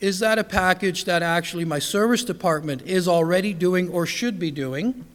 is 0.01 0.19
that 0.19 0.37
a 0.37 0.43
package 0.43 1.05
that 1.05 1.23
actually 1.23 1.63
my 1.63 1.79
service 1.79 2.25
department 2.25 2.81
is 2.81 3.07
already 3.07 3.53
doing 3.53 3.87
or 3.87 4.05
should 4.05 4.39
be 4.39 4.51
doing? 4.51 5.05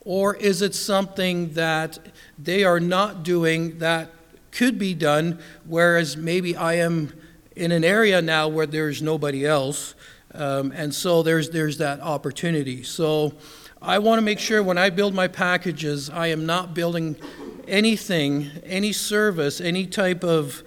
Or 0.00 0.34
is 0.34 0.62
it 0.62 0.74
something 0.74 1.52
that 1.52 1.96
they 2.36 2.64
are 2.64 2.80
not 2.80 3.22
doing 3.22 3.78
that 3.78 4.10
could 4.50 4.80
be 4.80 4.94
done, 4.94 5.38
whereas 5.64 6.16
maybe 6.16 6.56
I 6.56 6.74
am 6.78 7.12
in 7.54 7.70
an 7.70 7.84
area 7.84 8.20
now 8.20 8.48
where 8.48 8.66
there's 8.66 9.00
nobody 9.00 9.46
else? 9.46 9.94
Um, 10.34 10.72
and 10.72 10.92
so 10.92 11.22
there's, 11.22 11.50
there's 11.50 11.78
that 11.78 12.00
opportunity. 12.00 12.82
So 12.82 13.34
I 13.84 13.98
want 13.98 14.18
to 14.18 14.22
make 14.22 14.38
sure 14.38 14.62
when 14.62 14.78
I 14.78 14.90
build 14.90 15.12
my 15.12 15.26
packages, 15.26 16.08
I 16.08 16.28
am 16.28 16.46
not 16.46 16.72
building 16.72 17.16
anything, 17.66 18.48
any 18.64 18.92
service, 18.92 19.60
any 19.60 19.86
type 19.86 20.22
of 20.22 20.62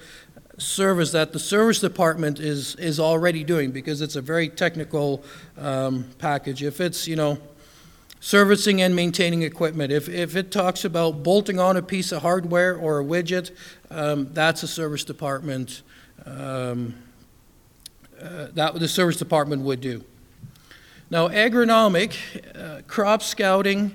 service 0.57 1.13
that 1.13 1.31
the 1.31 1.39
service 1.39 1.79
department 1.79 2.41
is, 2.41 2.75
is 2.75 2.99
already 2.99 3.45
doing 3.45 3.71
because 3.71 4.01
it's 4.01 4.17
a 4.17 4.21
very 4.21 4.49
technical 4.49 5.23
um, 5.57 6.09
package. 6.17 6.61
If 6.61 6.81
it's, 6.81 7.07
you 7.07 7.15
know, 7.15 7.37
servicing 8.19 8.81
and 8.81 8.93
maintaining 8.93 9.43
equipment, 9.43 9.93
if, 9.93 10.09
if 10.09 10.35
it 10.35 10.51
talks 10.51 10.83
about 10.83 11.23
bolting 11.23 11.57
on 11.57 11.77
a 11.77 11.81
piece 11.81 12.11
of 12.11 12.21
hardware 12.21 12.75
or 12.75 12.99
a 12.99 13.03
widget, 13.03 13.51
um, 13.91 14.33
that's 14.33 14.61
a 14.61 14.67
service 14.67 15.05
department, 15.05 15.83
um, 16.25 16.93
uh, 18.21 18.47
that 18.55 18.77
the 18.77 18.89
service 18.89 19.15
department 19.15 19.61
would 19.61 19.79
do. 19.79 20.03
Now, 21.11 21.27
agronomic, 21.27 22.17
uh, 22.55 22.81
crop 22.87 23.21
scouting, 23.21 23.93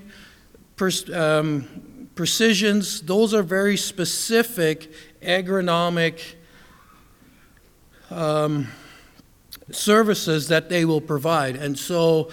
pers- 0.77 1.09
um, 1.09 2.07
precisions, 2.15 3.01
those 3.01 3.33
are 3.33 3.43
very 3.43 3.75
specific 3.75 4.93
agronomic 5.21 6.21
um, 8.09 8.69
services 9.71 10.47
that 10.47 10.69
they 10.69 10.85
will 10.85 11.01
provide. 11.01 11.57
And 11.57 11.77
so, 11.77 12.29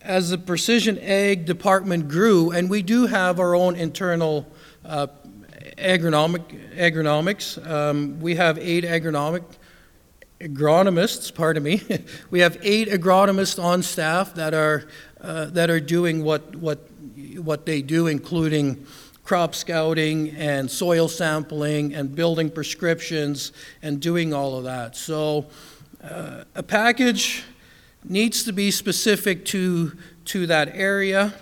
as 0.00 0.30
the 0.30 0.38
precision 0.38 0.98
ag 0.98 1.44
department 1.44 2.08
grew, 2.08 2.52
and 2.52 2.70
we 2.70 2.80
do 2.80 3.04
have 3.04 3.38
our 3.38 3.54
own 3.54 3.76
internal 3.76 4.46
uh, 4.82 5.08
agronomic 5.76 6.74
agronomics, 6.74 7.58
um, 7.68 8.18
we 8.18 8.34
have 8.36 8.56
eight 8.58 8.84
agronomic 8.84 9.44
agronomists, 10.40 11.34
pardon 11.34 11.62
me. 11.62 11.82
we 12.30 12.40
have 12.40 12.56
eight 12.62 12.88
agronomists 12.88 13.62
on 13.62 13.82
staff 13.82 14.34
that 14.34 14.54
are, 14.54 14.88
uh, 15.20 15.46
that 15.46 15.70
are 15.70 15.80
doing 15.80 16.24
what, 16.24 16.56
what, 16.56 16.78
what 17.36 17.66
they 17.66 17.82
do, 17.82 18.06
including 18.06 18.86
crop 19.22 19.54
scouting 19.54 20.30
and 20.30 20.70
soil 20.70 21.08
sampling 21.08 21.94
and 21.94 22.14
building 22.14 22.50
prescriptions 22.50 23.52
and 23.82 24.00
doing 24.00 24.32
all 24.32 24.56
of 24.56 24.64
that. 24.64 24.96
So 24.96 25.46
uh, 26.02 26.44
a 26.54 26.62
package 26.62 27.44
needs 28.02 28.42
to 28.44 28.52
be 28.52 28.70
specific 28.70 29.44
to, 29.46 29.96
to 30.24 30.46
that 30.46 30.74
area. 30.74 31.34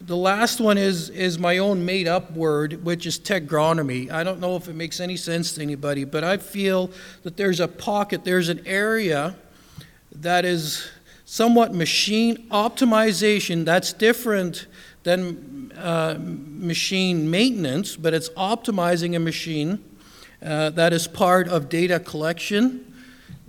The 0.00 0.16
last 0.16 0.60
one 0.60 0.78
is, 0.78 1.10
is 1.10 1.40
my 1.40 1.58
own 1.58 1.84
made 1.84 2.06
up 2.06 2.30
word, 2.30 2.84
which 2.84 3.04
is 3.04 3.18
techgronomy. 3.18 4.10
I 4.12 4.22
don't 4.22 4.38
know 4.38 4.54
if 4.54 4.68
it 4.68 4.74
makes 4.74 5.00
any 5.00 5.16
sense 5.16 5.52
to 5.54 5.62
anybody, 5.62 6.04
but 6.04 6.22
I 6.22 6.36
feel 6.36 6.92
that 7.24 7.36
there's 7.36 7.58
a 7.58 7.66
pocket, 7.66 8.22
there's 8.22 8.48
an 8.48 8.62
area 8.64 9.34
that 10.12 10.44
is 10.44 10.88
somewhat 11.24 11.74
machine 11.74 12.48
optimization 12.50 13.64
that's 13.64 13.92
different 13.92 14.68
than 15.02 15.72
uh, 15.76 16.16
machine 16.20 17.28
maintenance, 17.28 17.96
but 17.96 18.14
it's 18.14 18.28
optimizing 18.30 19.16
a 19.16 19.18
machine 19.18 19.82
uh, 20.40 20.70
that 20.70 20.92
is 20.92 21.08
part 21.08 21.48
of 21.48 21.68
data 21.68 21.98
collection 21.98 22.87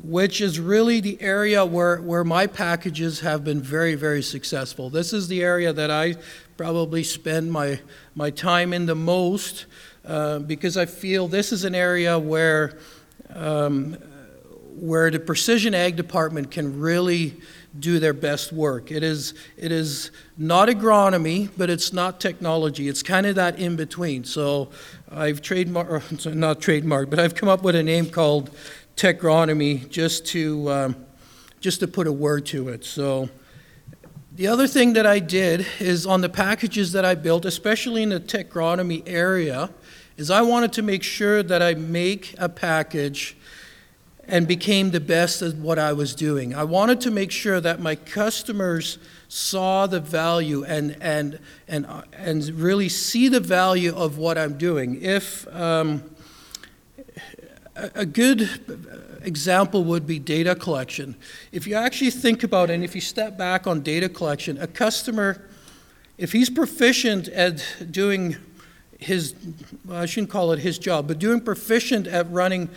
which 0.04 0.40
is 0.40 0.60
really 0.60 1.02
the 1.02 1.22
area 1.22 1.66
where, 1.66 1.98
where 2.02 2.24
my 2.24 2.48
packages 2.48 3.20
have 3.20 3.44
been 3.44 3.62
very, 3.62 3.96
very 3.96 4.22
successful. 4.22 4.90
This 4.90 5.12
is 5.12 5.28
the 5.28 5.44
area 5.44 5.74
that 5.74 5.92
I 5.92 6.16
probably 6.56 7.04
spend 7.04 7.52
my, 7.52 7.80
my 8.16 8.30
time 8.30 8.74
in 8.74 8.86
the 8.86 8.96
most 8.96 9.66
uh, 10.06 10.40
because 10.40 10.78
I 10.78 10.86
feel 10.86 11.28
this 11.28 11.52
is 11.52 11.66
an 11.66 11.76
area 11.76 12.18
where, 12.18 12.78
um, 13.34 13.94
where 14.80 15.12
the 15.12 15.20
precision 15.20 15.76
ag 15.76 15.96
department 15.98 16.50
can 16.50 16.80
really 16.80 17.36
do 17.78 18.00
their 18.00 18.14
best 18.14 18.52
work. 18.52 18.92
It 18.92 19.04
is, 19.04 19.34
it 19.58 19.72
is 19.72 20.12
not 20.38 20.70
agronomy, 20.70 21.50
but 21.56 21.70
it's 21.70 21.94
not 21.94 22.20
technology. 22.20 22.88
It's 22.88 23.04
kind 23.04 23.26
of 23.26 23.36
that 23.36 23.60
in 23.60 23.76
between. 23.76 24.24
So 24.24 24.70
I've 25.12 25.42
trademarked, 25.42 26.34
not 26.36 26.60
trademarked, 26.60 27.10
but 27.10 27.20
I've 27.20 27.36
come 27.36 27.50
up 27.50 27.62
with 27.62 27.76
a 27.76 27.84
name 27.84 28.10
called 28.10 28.50
Techronomy 29.00 29.88
just 29.90 30.26
to, 30.26 30.70
um, 30.70 31.06
just 31.62 31.80
to 31.80 31.88
put 31.88 32.06
a 32.06 32.12
word 32.12 32.46
to 32.48 32.68
it. 32.68 32.84
So 32.84 33.30
the 34.36 34.48
other 34.48 34.68
thing 34.68 34.92
that 34.92 35.06
I 35.06 35.20
did 35.20 35.66
is 35.80 36.06
on 36.06 36.20
the 36.20 36.28
packages 36.28 36.92
that 36.92 37.06
I 37.06 37.16
built, 37.16 37.46
especially 37.46 38.04
in 38.04 38.10
the 38.10 38.20
Techronomy 38.20 39.02
area, 39.08 39.70
is 40.18 40.30
I 40.30 40.42
wanted 40.42 40.74
to 40.74 40.82
make 40.82 41.02
sure 41.04 41.42
that 41.42 41.62
I 41.62 41.76
make 41.76 42.36
a 42.38 42.50
package 42.50 43.38
and 44.28 44.46
became 44.46 44.92
the 44.92 45.00
best 45.00 45.42
at 45.42 45.56
what 45.56 45.80
I 45.80 45.94
was 45.94 46.14
doing. 46.14 46.54
I 46.54 46.66
wanted 46.66 47.00
to 47.02 47.10
make 47.10 47.32
sure 47.32 47.62
that 47.62 47.80
my 47.80 47.96
customers 47.96 48.98
saw 49.30 49.88
the 49.88 50.02
value 50.02 50.66
and, 50.66 50.98
and, 51.00 51.40
and, 51.70 51.88
and 52.12 52.50
really 52.50 52.90
see 52.90 53.30
the 53.30 53.40
value 53.40 53.96
of 53.96 54.18
what 54.18 54.38
I'm 54.38 54.58
doing. 54.58 55.02
If 55.02 55.48
um, 55.56 56.04
a 57.96 58.06
good 58.06 58.50
example 59.24 59.84
would 59.86 60.08
be 60.08 60.20
data 60.20 60.56
collection. 60.56 61.16
If 61.52 61.68
you 61.68 61.76
actually 61.76 62.12
think 62.12 62.44
about 62.44 62.70
it, 62.70 62.74
and 62.74 62.84
if 62.84 62.96
you 62.96 63.02
step 63.02 63.38
back 63.38 63.68
on 63.68 63.82
data 63.82 64.10
collection, 64.10 64.58
a 64.62 64.68
customer, 64.68 65.48
if 66.18 66.32
he's 66.32 66.50
proficient 66.50 67.28
at 67.30 67.64
doing 67.92 68.36
his, 69.00 69.34
well, 69.86 70.02
I 70.02 70.06
shouldn't 70.06 70.30
call 70.30 70.52
it 70.52 70.60
his 70.60 70.78
job, 70.78 71.08
but 71.08 71.20
doing 71.20 71.40
proficient 71.40 72.08
at 72.08 72.30
running 72.32 72.70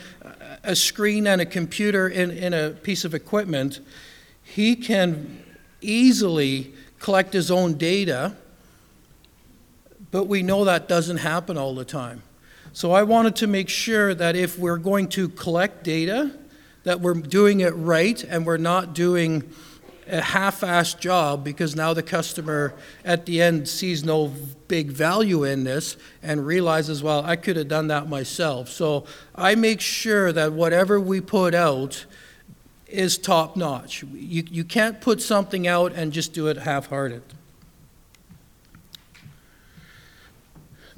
a 0.63 0.77
screen 0.77 1.27
and 1.27 1.41
a 1.41 1.47
computer 1.47 2.09
in, 2.09 2.31
in 2.31 2.55
a 2.55 2.71
piece 2.71 3.05
of 3.05 3.15
equipment, 3.15 3.81
he 4.43 4.77
can 4.77 5.43
easily 5.81 6.73
collect 7.01 7.33
his 7.33 7.51
own 7.51 7.75
data, 7.75 8.37
but 10.13 10.25
we 10.25 10.43
know 10.43 10.65
that 10.65 10.89
doesn't 10.89 11.19
happen 11.19 11.59
all 11.59 11.75
the 11.75 11.85
time. 11.85 12.23
So 12.75 12.93
I 12.93 13.03
wanted 13.03 13.37
to 13.37 13.47
make 13.47 13.69
sure 13.69 14.15
that 14.15 14.35
if 14.35 14.59
we're 14.59 14.79
going 14.79 15.09
to 15.09 15.29
collect 15.29 15.85
data, 15.85 16.31
that 16.85 17.01
we're 17.01 17.15
doing 17.15 17.61
it 17.61 17.75
right 17.77 18.23
and 18.25 18.47
we're 18.47 18.57
not 18.57 18.95
doing 18.95 19.43
a 20.09 20.21
half-assed 20.21 20.99
job 20.99 21.45
because 21.45 21.77
now 21.77 21.93
the 21.93 22.03
customer 22.03 22.75
at 23.05 23.27
the 23.27 23.43
end 23.43 23.69
sees 23.69 24.05
no 24.05 24.33
big 24.69 24.91
value 24.91 25.45
in 25.45 25.65
this 25.65 25.97
and 26.23 26.47
realizes, 26.47 27.03
well, 27.03 27.23
I 27.25 27.37
could 27.37 27.57
have 27.57 27.69
done 27.69 27.89
that 27.89 28.09
myself. 28.09 28.69
So 28.69 29.05
I 29.35 29.55
make 29.55 29.81
sure 29.81 30.33
that 30.33 30.53
whatever 30.53 30.99
we 30.99 31.21
put 31.21 31.55
out 31.55 32.07
is 32.89 33.19
top 33.19 33.55
notch. 33.55 34.03
You, 34.03 34.45
you 34.51 34.65
can't 34.65 35.01
put 35.01 35.21
something 35.21 35.67
out 35.67 35.93
and 35.93 36.11
just 36.11 36.33
do 36.33 36.49
it 36.49 36.57
half-hearted. 36.57 37.23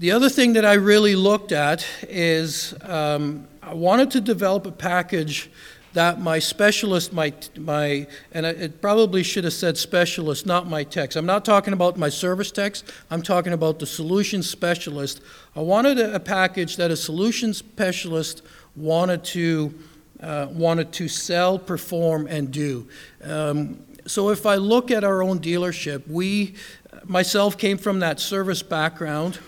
The 0.04 0.12
other 0.12 0.28
thing 0.28 0.52
that 0.52 0.66
I 0.66 0.74
really 0.74 1.16
looked 1.16 1.50
at 1.50 1.86
is 2.02 2.74
um, 2.82 3.48
I 3.62 3.72
wanted 3.72 4.10
to 4.10 4.20
develop 4.20 4.66
a 4.66 4.70
package 4.70 5.50
that 5.94 6.20
my 6.20 6.40
specialist, 6.40 7.14
my, 7.14 7.32
my 7.56 8.06
and 8.30 8.44
it 8.44 8.82
probably 8.82 9.22
should 9.22 9.44
have 9.44 9.54
said 9.54 9.78
specialist, 9.78 10.44
not 10.44 10.68
my 10.68 10.84
techs. 10.84 11.16
I'm 11.16 11.24
not 11.24 11.42
talking 11.42 11.72
about 11.72 11.96
my 11.96 12.10
service 12.10 12.50
techs, 12.50 12.84
I'm 13.10 13.22
talking 13.22 13.54
about 13.54 13.78
the 13.78 13.86
solution 13.86 14.42
specialist. 14.42 15.22
I 15.56 15.60
wanted 15.60 15.98
a, 15.98 16.16
a 16.16 16.20
package 16.20 16.76
that 16.76 16.90
a 16.90 16.96
solution 16.98 17.54
specialist 17.54 18.42
wanted 18.76 19.24
to, 19.24 19.74
uh, 20.20 20.48
wanted 20.50 20.92
to 20.92 21.08
sell, 21.08 21.58
perform, 21.58 22.26
and 22.26 22.50
do. 22.50 22.86
Um, 23.22 23.82
so 24.04 24.28
if 24.28 24.44
I 24.44 24.56
look 24.56 24.90
at 24.90 25.02
our 25.02 25.22
own 25.22 25.38
dealership, 25.38 26.06
we, 26.06 26.56
myself 27.04 27.56
came 27.56 27.78
from 27.78 28.00
that 28.00 28.20
service 28.20 28.62
background. 28.62 29.38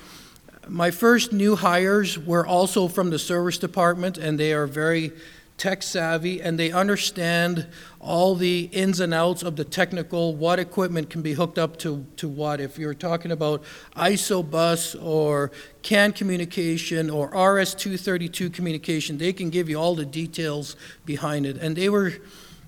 My 0.68 0.90
first 0.90 1.32
new 1.32 1.56
hires 1.56 2.18
were 2.18 2.46
also 2.46 2.88
from 2.88 3.10
the 3.10 3.18
service 3.18 3.58
department, 3.58 4.18
and 4.18 4.38
they 4.38 4.52
are 4.52 4.66
very 4.66 5.12
tech 5.56 5.82
savvy 5.82 6.42
and 6.42 6.58
they 6.58 6.70
understand 6.70 7.66
all 7.98 8.34
the 8.34 8.68
ins 8.72 9.00
and 9.00 9.14
outs 9.14 9.42
of 9.42 9.56
the 9.56 9.64
technical, 9.64 10.34
what 10.34 10.58
equipment 10.58 11.08
can 11.08 11.22
be 11.22 11.32
hooked 11.32 11.58
up 11.58 11.78
to, 11.78 12.04
to 12.16 12.28
what. 12.28 12.60
If 12.60 12.78
you're 12.78 12.94
talking 12.94 13.32
about 13.32 13.62
ISOBUS 13.96 15.02
or 15.02 15.50
CAN 15.82 16.12
communication 16.12 17.08
or 17.08 17.28
RS-232 17.28 18.52
communication, 18.52 19.18
they 19.18 19.32
can 19.32 19.50
give 19.50 19.68
you 19.68 19.76
all 19.76 19.94
the 19.94 20.04
details 20.04 20.76
behind 21.04 21.46
it. 21.46 21.56
And 21.56 21.74
they 21.74 21.88
were, 21.88 22.12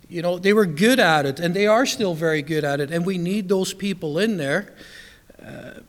you 0.09 0.23
know, 0.23 0.39
they 0.39 0.53
were 0.53 0.67
good 0.67 0.99
at 0.99 1.27
it 1.27 1.39
and 1.39 1.55
they 1.55 1.67
are 1.67 1.85
still 1.85 2.15
very 2.15 2.43
good 2.43 2.65
at 2.65 2.81
it. 2.81 2.91
And 2.91 3.05
we 3.05 3.19
need 3.19 3.49
those 3.49 3.75
people 3.75 4.19
in 4.19 4.39
there. 4.39 4.75
Uh, 5.45 5.81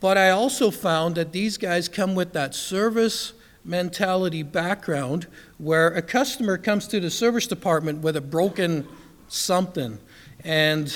but 0.00 0.16
I 0.16 0.30
also 0.30 0.70
found 0.70 1.14
that 1.14 1.32
these 1.32 1.58
guys 1.58 1.88
come 1.88 2.14
with 2.14 2.32
that 2.32 2.54
service 2.54 3.34
mentality 3.64 4.42
background 4.42 5.26
where 5.58 5.88
a 5.88 6.02
customer 6.02 6.56
comes 6.56 6.88
to 6.88 7.00
the 7.00 7.10
service 7.10 7.46
department 7.46 8.00
with 8.00 8.16
a 8.16 8.20
broken 8.20 8.88
something. 9.28 9.98
And 10.42 10.94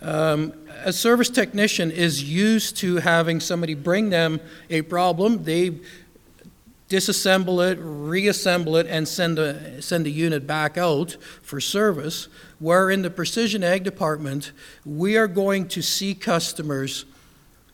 um, 0.00 0.54
a 0.84 0.92
service 0.92 1.28
technician 1.28 1.90
is 1.90 2.24
used 2.24 2.78
to 2.78 2.96
having 2.96 3.40
somebody 3.40 3.74
bring 3.74 4.08
them 4.08 4.40
a 4.70 4.82
problem. 4.82 5.44
They 5.44 5.78
disassemble 6.88 7.70
it, 7.70 7.78
reassemble 7.80 8.76
it, 8.76 8.86
and 8.86 9.06
send 9.06 9.38
a, 9.38 9.82
send 9.82 10.06
a 10.06 10.10
unit 10.10 10.46
back 10.46 10.78
out 10.78 11.16
for 11.42 11.60
service. 11.60 12.28
Where 12.58 12.90
in 12.90 13.02
the 13.02 13.10
precision 13.10 13.62
ag 13.62 13.84
department, 13.84 14.52
we 14.84 15.16
are 15.16 15.26
going 15.26 15.68
to 15.68 15.82
see 15.82 16.14
customers 16.14 17.04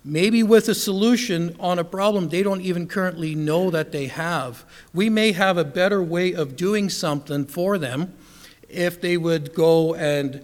maybe 0.05 0.43
with 0.43 0.69
a 0.69 0.75
solution 0.75 1.55
on 1.61 1.79
a 1.79 1.85
problem 1.85 2.29
they 2.29 2.43
don't 2.43 2.61
even 2.61 2.87
currently 2.87 3.35
know 3.35 3.71
that 3.71 3.93
they 3.93 4.07
have. 4.07 4.65
We 4.93 5.09
may 5.09 5.33
have 5.33 5.57
a 5.57 5.65
better 5.65 6.03
way 6.03 6.35
of 6.35 6.57
doing 6.57 6.89
something 6.89 7.47
for 7.47 7.79
them 7.79 8.13
if 8.69 9.01
they 9.01 9.17
would 9.17 9.55
go 9.55 9.95
and 9.95 10.43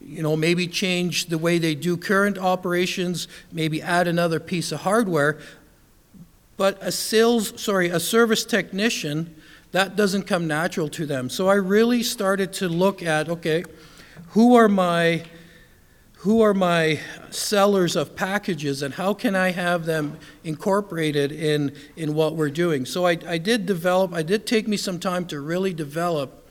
you 0.00 0.22
know 0.22 0.36
maybe 0.36 0.66
change 0.66 1.26
the 1.26 1.38
way 1.38 1.58
they 1.58 1.74
do 1.74 1.96
current 1.96 2.38
operations, 2.38 3.26
maybe 3.52 3.82
add 3.82 4.06
another 4.06 4.38
piece 4.38 4.70
of 4.72 4.80
hardware. 4.80 5.38
But 6.56 6.78
a 6.82 6.92
sales, 6.92 7.60
sorry, 7.60 7.88
a 7.88 7.98
service 7.98 8.44
technician, 8.44 9.34
that 9.72 9.96
doesn't 9.96 10.24
come 10.24 10.46
natural 10.46 10.88
to 10.90 11.06
them. 11.06 11.30
So 11.30 11.48
I 11.48 11.54
really 11.54 12.02
started 12.02 12.52
to 12.54 12.68
look 12.68 13.02
at 13.02 13.28
okay, 13.28 13.64
who 14.30 14.54
are 14.54 14.68
my 14.68 15.24
who 16.20 16.42
are 16.42 16.52
my 16.52 17.00
sellers 17.30 17.96
of 17.96 18.14
packages 18.14 18.82
and 18.82 18.92
how 18.92 19.14
can 19.14 19.34
I 19.34 19.52
have 19.52 19.86
them 19.86 20.18
incorporated 20.44 21.32
in, 21.32 21.74
in 21.96 22.12
what 22.12 22.36
we're 22.36 22.50
doing. 22.50 22.84
So 22.84 23.06
I, 23.06 23.16
I 23.26 23.38
did 23.38 23.64
develop, 23.64 24.12
I 24.12 24.22
did 24.22 24.46
take 24.46 24.68
me 24.68 24.76
some 24.76 25.00
time 25.00 25.24
to 25.28 25.40
really 25.40 25.72
develop 25.72 26.46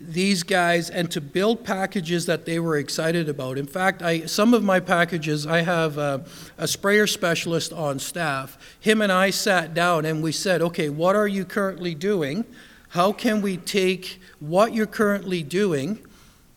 these 0.00 0.42
guys 0.42 0.88
and 0.88 1.10
to 1.10 1.20
build 1.20 1.64
packages 1.64 2.24
that 2.24 2.46
they 2.46 2.58
were 2.58 2.78
excited 2.78 3.28
about. 3.28 3.58
In 3.58 3.66
fact, 3.66 4.00
I, 4.00 4.24
some 4.24 4.54
of 4.54 4.64
my 4.64 4.80
packages, 4.80 5.46
I 5.46 5.60
have 5.60 5.98
a, 5.98 6.24
a 6.56 6.66
sprayer 6.66 7.06
specialist 7.06 7.74
on 7.74 7.98
staff. 7.98 8.56
Him 8.80 9.02
and 9.02 9.12
I 9.12 9.28
sat 9.28 9.74
down 9.74 10.06
and 10.06 10.22
we 10.22 10.32
said, 10.32 10.62
okay, 10.62 10.88
what 10.88 11.14
are 11.14 11.28
you 11.28 11.44
currently 11.44 11.94
doing? 11.94 12.46
How 12.88 13.12
can 13.12 13.42
we 13.42 13.58
take 13.58 14.18
what 14.40 14.72
you're 14.72 14.86
currently 14.86 15.42
doing? 15.42 15.98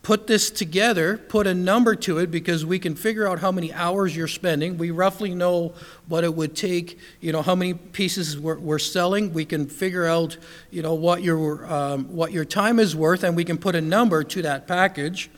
Put 0.07 0.25
this 0.25 0.49
together, 0.49 1.17
put 1.17 1.45
a 1.45 1.53
number 1.53 1.93
to 1.93 2.17
it 2.17 2.31
because 2.31 2.65
we 2.65 2.79
can 2.79 2.95
figure 2.95 3.27
out 3.27 3.39
how 3.39 3.51
many 3.51 3.73
hours 3.73 4.15
you're 4.15 4.25
spending. 4.25 4.77
We 4.77 4.89
roughly 4.89 5.35
know 5.35 5.73
what 6.07 6.23
it 6.23 6.33
would 6.33 6.55
take, 6.55 6.97
you 7.19 7.33
know, 7.33 7.41
how 7.41 7.55
many 7.55 7.73
pieces 7.73 8.39
we're, 8.39 8.57
we're 8.57 8.79
selling. 8.79 9.33
We 9.33 9.43
can 9.43 9.67
figure 9.67 10.05
out, 10.05 10.37
you 10.71 10.81
know, 10.81 10.93
what 10.93 11.23
your, 11.23 11.65
um, 11.69 12.05
what 12.05 12.31
your 12.31 12.45
time 12.45 12.79
is 12.79 12.95
worth, 12.95 13.25
and 13.25 13.35
we 13.35 13.43
can 13.43 13.57
put 13.57 13.75
a 13.75 13.81
number 13.81 14.23
to 14.23 14.41
that 14.43 14.65
package. 14.65 15.29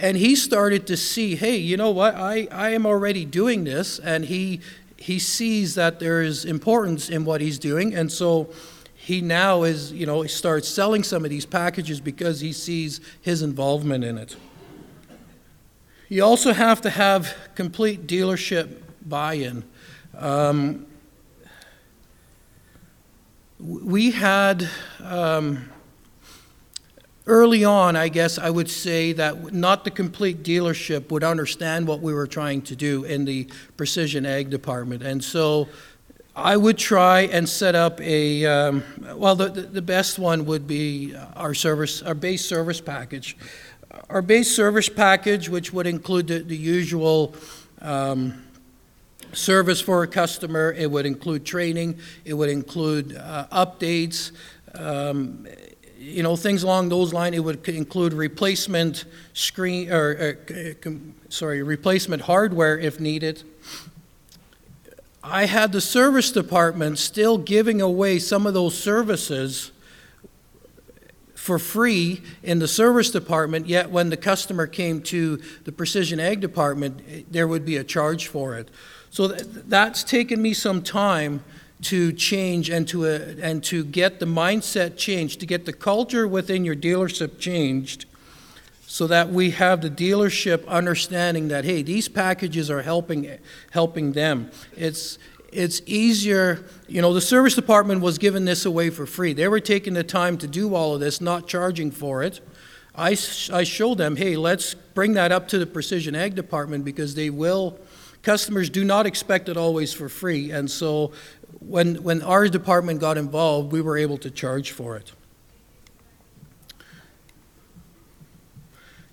And 0.00 0.16
he 0.16 0.34
started 0.34 0.88
to 0.88 0.96
see, 0.96 1.36
hey, 1.36 1.58
you 1.58 1.76
know 1.76 1.92
what, 1.92 2.16
I, 2.16 2.48
I 2.50 2.70
am 2.70 2.86
already 2.86 3.24
doing 3.24 3.62
this, 3.62 4.00
and 4.00 4.24
he, 4.24 4.62
he 4.96 5.20
sees 5.20 5.76
that 5.76 6.00
there 6.00 6.22
is 6.22 6.44
importance 6.44 7.08
in 7.08 7.24
what 7.24 7.40
he's 7.40 7.60
doing, 7.60 7.94
and 7.94 8.10
so 8.10 8.50
he 9.08 9.22
now 9.22 9.62
is, 9.62 9.90
you 9.90 10.04
know, 10.04 10.20
he 10.20 10.28
starts 10.28 10.68
selling 10.68 11.02
some 11.02 11.24
of 11.24 11.30
these 11.30 11.46
packages 11.46 11.98
because 11.98 12.40
he 12.40 12.52
sees 12.52 13.00
his 13.22 13.40
involvement 13.40 14.04
in 14.04 14.18
it. 14.18 14.36
You 16.10 16.22
also 16.22 16.52
have 16.52 16.82
to 16.82 16.90
have 16.90 17.34
complete 17.54 18.06
dealership 18.06 18.82
buy 19.00 19.32
in. 19.32 19.64
Um, 20.14 20.84
we 23.58 24.10
had, 24.10 24.68
um, 25.02 25.70
early 27.24 27.64
on, 27.64 27.96
I 27.96 28.08
guess 28.08 28.38
I 28.38 28.50
would 28.50 28.68
say 28.68 29.14
that 29.14 29.54
not 29.54 29.84
the 29.84 29.90
complete 29.90 30.42
dealership 30.42 31.10
would 31.10 31.24
understand 31.24 31.86
what 31.86 32.00
we 32.00 32.12
were 32.12 32.26
trying 32.26 32.60
to 32.60 32.76
do 32.76 33.04
in 33.04 33.24
the 33.24 33.48
precision 33.78 34.26
ag 34.26 34.50
department. 34.50 35.02
And 35.02 35.24
so 35.24 35.66
I 36.40 36.56
would 36.56 36.78
try 36.78 37.22
and 37.22 37.48
set 37.48 37.74
up 37.74 38.00
a, 38.00 38.46
um, 38.46 38.84
well, 39.16 39.34
the, 39.34 39.48
the 39.48 39.82
best 39.82 40.20
one 40.20 40.46
would 40.46 40.68
be 40.68 41.12
our 41.34 41.52
service, 41.52 42.00
our 42.00 42.14
base 42.14 42.44
service 42.44 42.80
package. 42.80 43.36
Our 44.08 44.22
base 44.22 44.54
service 44.54 44.88
package, 44.88 45.48
which 45.48 45.72
would 45.72 45.88
include 45.88 46.28
the, 46.28 46.38
the 46.38 46.56
usual 46.56 47.34
um, 47.80 48.44
service 49.32 49.80
for 49.80 50.04
a 50.04 50.06
customer, 50.06 50.72
it 50.78 50.88
would 50.88 51.06
include 51.06 51.44
training, 51.44 51.98
it 52.24 52.34
would 52.34 52.50
include 52.50 53.16
uh, 53.16 53.48
updates, 53.50 54.30
um, 54.76 55.44
you 55.98 56.22
know, 56.22 56.36
things 56.36 56.62
along 56.62 56.88
those 56.88 57.12
lines. 57.12 57.34
It 57.34 57.40
would 57.40 57.68
include 57.68 58.12
replacement 58.12 59.06
screen, 59.32 59.90
or, 59.90 60.36
uh, 60.46 60.90
sorry, 61.30 61.64
replacement 61.64 62.22
hardware 62.22 62.78
if 62.78 63.00
needed. 63.00 63.42
I 65.30 65.44
had 65.44 65.72
the 65.72 65.80
service 65.80 66.32
department 66.32 66.98
still 66.98 67.36
giving 67.36 67.80
away 67.82 68.18
some 68.18 68.46
of 68.46 68.54
those 68.54 68.76
services 68.76 69.72
for 71.34 71.58
free 71.58 72.22
in 72.42 72.58
the 72.58 72.68
service 72.68 73.10
department, 73.10 73.66
yet 73.66 73.90
when 73.90 74.10
the 74.10 74.16
customer 74.16 74.66
came 74.66 75.02
to 75.02 75.40
the 75.64 75.72
precision 75.72 76.18
ag 76.18 76.40
department, 76.40 77.30
there 77.32 77.46
would 77.46 77.64
be 77.64 77.76
a 77.76 77.84
charge 77.84 78.26
for 78.26 78.56
it. 78.56 78.70
So 79.10 79.28
that's 79.28 80.02
taken 80.02 80.40
me 80.40 80.54
some 80.54 80.82
time 80.82 81.44
to 81.82 82.12
change 82.12 82.70
and 82.70 82.88
to, 82.88 83.06
uh, 83.06 83.34
and 83.40 83.62
to 83.64 83.84
get 83.84 84.20
the 84.20 84.26
mindset 84.26 84.96
changed, 84.96 85.40
to 85.40 85.46
get 85.46 85.64
the 85.64 85.72
culture 85.72 86.26
within 86.26 86.64
your 86.64 86.74
dealership 86.74 87.38
changed 87.38 88.04
so 88.90 89.06
that 89.06 89.28
we 89.28 89.50
have 89.50 89.82
the 89.82 89.90
dealership 89.90 90.66
understanding 90.66 91.48
that 91.48 91.62
hey 91.62 91.82
these 91.82 92.08
packages 92.08 92.70
are 92.70 92.80
helping 92.80 93.38
helping 93.70 94.12
them. 94.12 94.50
It's 94.74 95.18
it's 95.52 95.82
easier 95.84 96.64
you 96.88 97.02
know 97.02 97.12
the 97.12 97.20
service 97.20 97.54
department 97.54 98.00
was 98.00 98.16
giving 98.16 98.46
this 98.46 98.64
away 98.64 98.88
for 98.88 99.04
free. 99.04 99.34
They 99.34 99.46
were 99.46 99.60
taking 99.60 99.92
the 99.92 100.02
time 100.02 100.38
to 100.38 100.46
do 100.46 100.74
all 100.74 100.94
of 100.94 101.00
this 101.00 101.20
not 101.20 101.46
charging 101.46 101.90
for 101.90 102.22
it. 102.22 102.40
I, 102.94 103.10
I 103.52 103.62
showed 103.62 103.98
them 103.98 104.16
hey 104.16 104.36
let's 104.36 104.72
bring 104.72 105.12
that 105.12 105.32
up 105.32 105.48
to 105.48 105.58
the 105.58 105.66
precision 105.66 106.14
ag 106.14 106.34
department 106.34 106.86
because 106.86 107.14
they 107.14 107.28
will 107.28 107.78
customers 108.22 108.70
do 108.70 108.84
not 108.84 109.04
expect 109.04 109.50
it 109.50 109.58
always 109.58 109.92
for 109.92 110.08
free. 110.08 110.50
And 110.50 110.70
so 110.70 111.12
when 111.60 112.02
when 112.02 112.22
our 112.22 112.48
department 112.48 113.00
got 113.00 113.18
involved 113.18 113.70
we 113.70 113.82
were 113.82 113.98
able 113.98 114.16
to 114.16 114.30
charge 114.30 114.70
for 114.70 114.96
it 114.96 115.12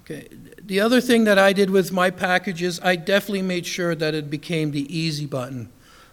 Okay. 0.06 0.28
The 0.62 0.82
other 0.82 1.02
thing 1.02 1.24
that 1.24 1.40
I 1.40 1.52
did 1.52 1.72
with 1.72 1.92
my 1.92 2.12
packages, 2.12 2.80
I 2.84 2.96
definitely 2.96 3.42
made 3.42 3.66
sure 3.66 3.96
that 3.96 4.14
it 4.14 4.30
became 4.30 4.70
the 4.70 4.96
easy 4.96 5.26
button. 5.26 5.72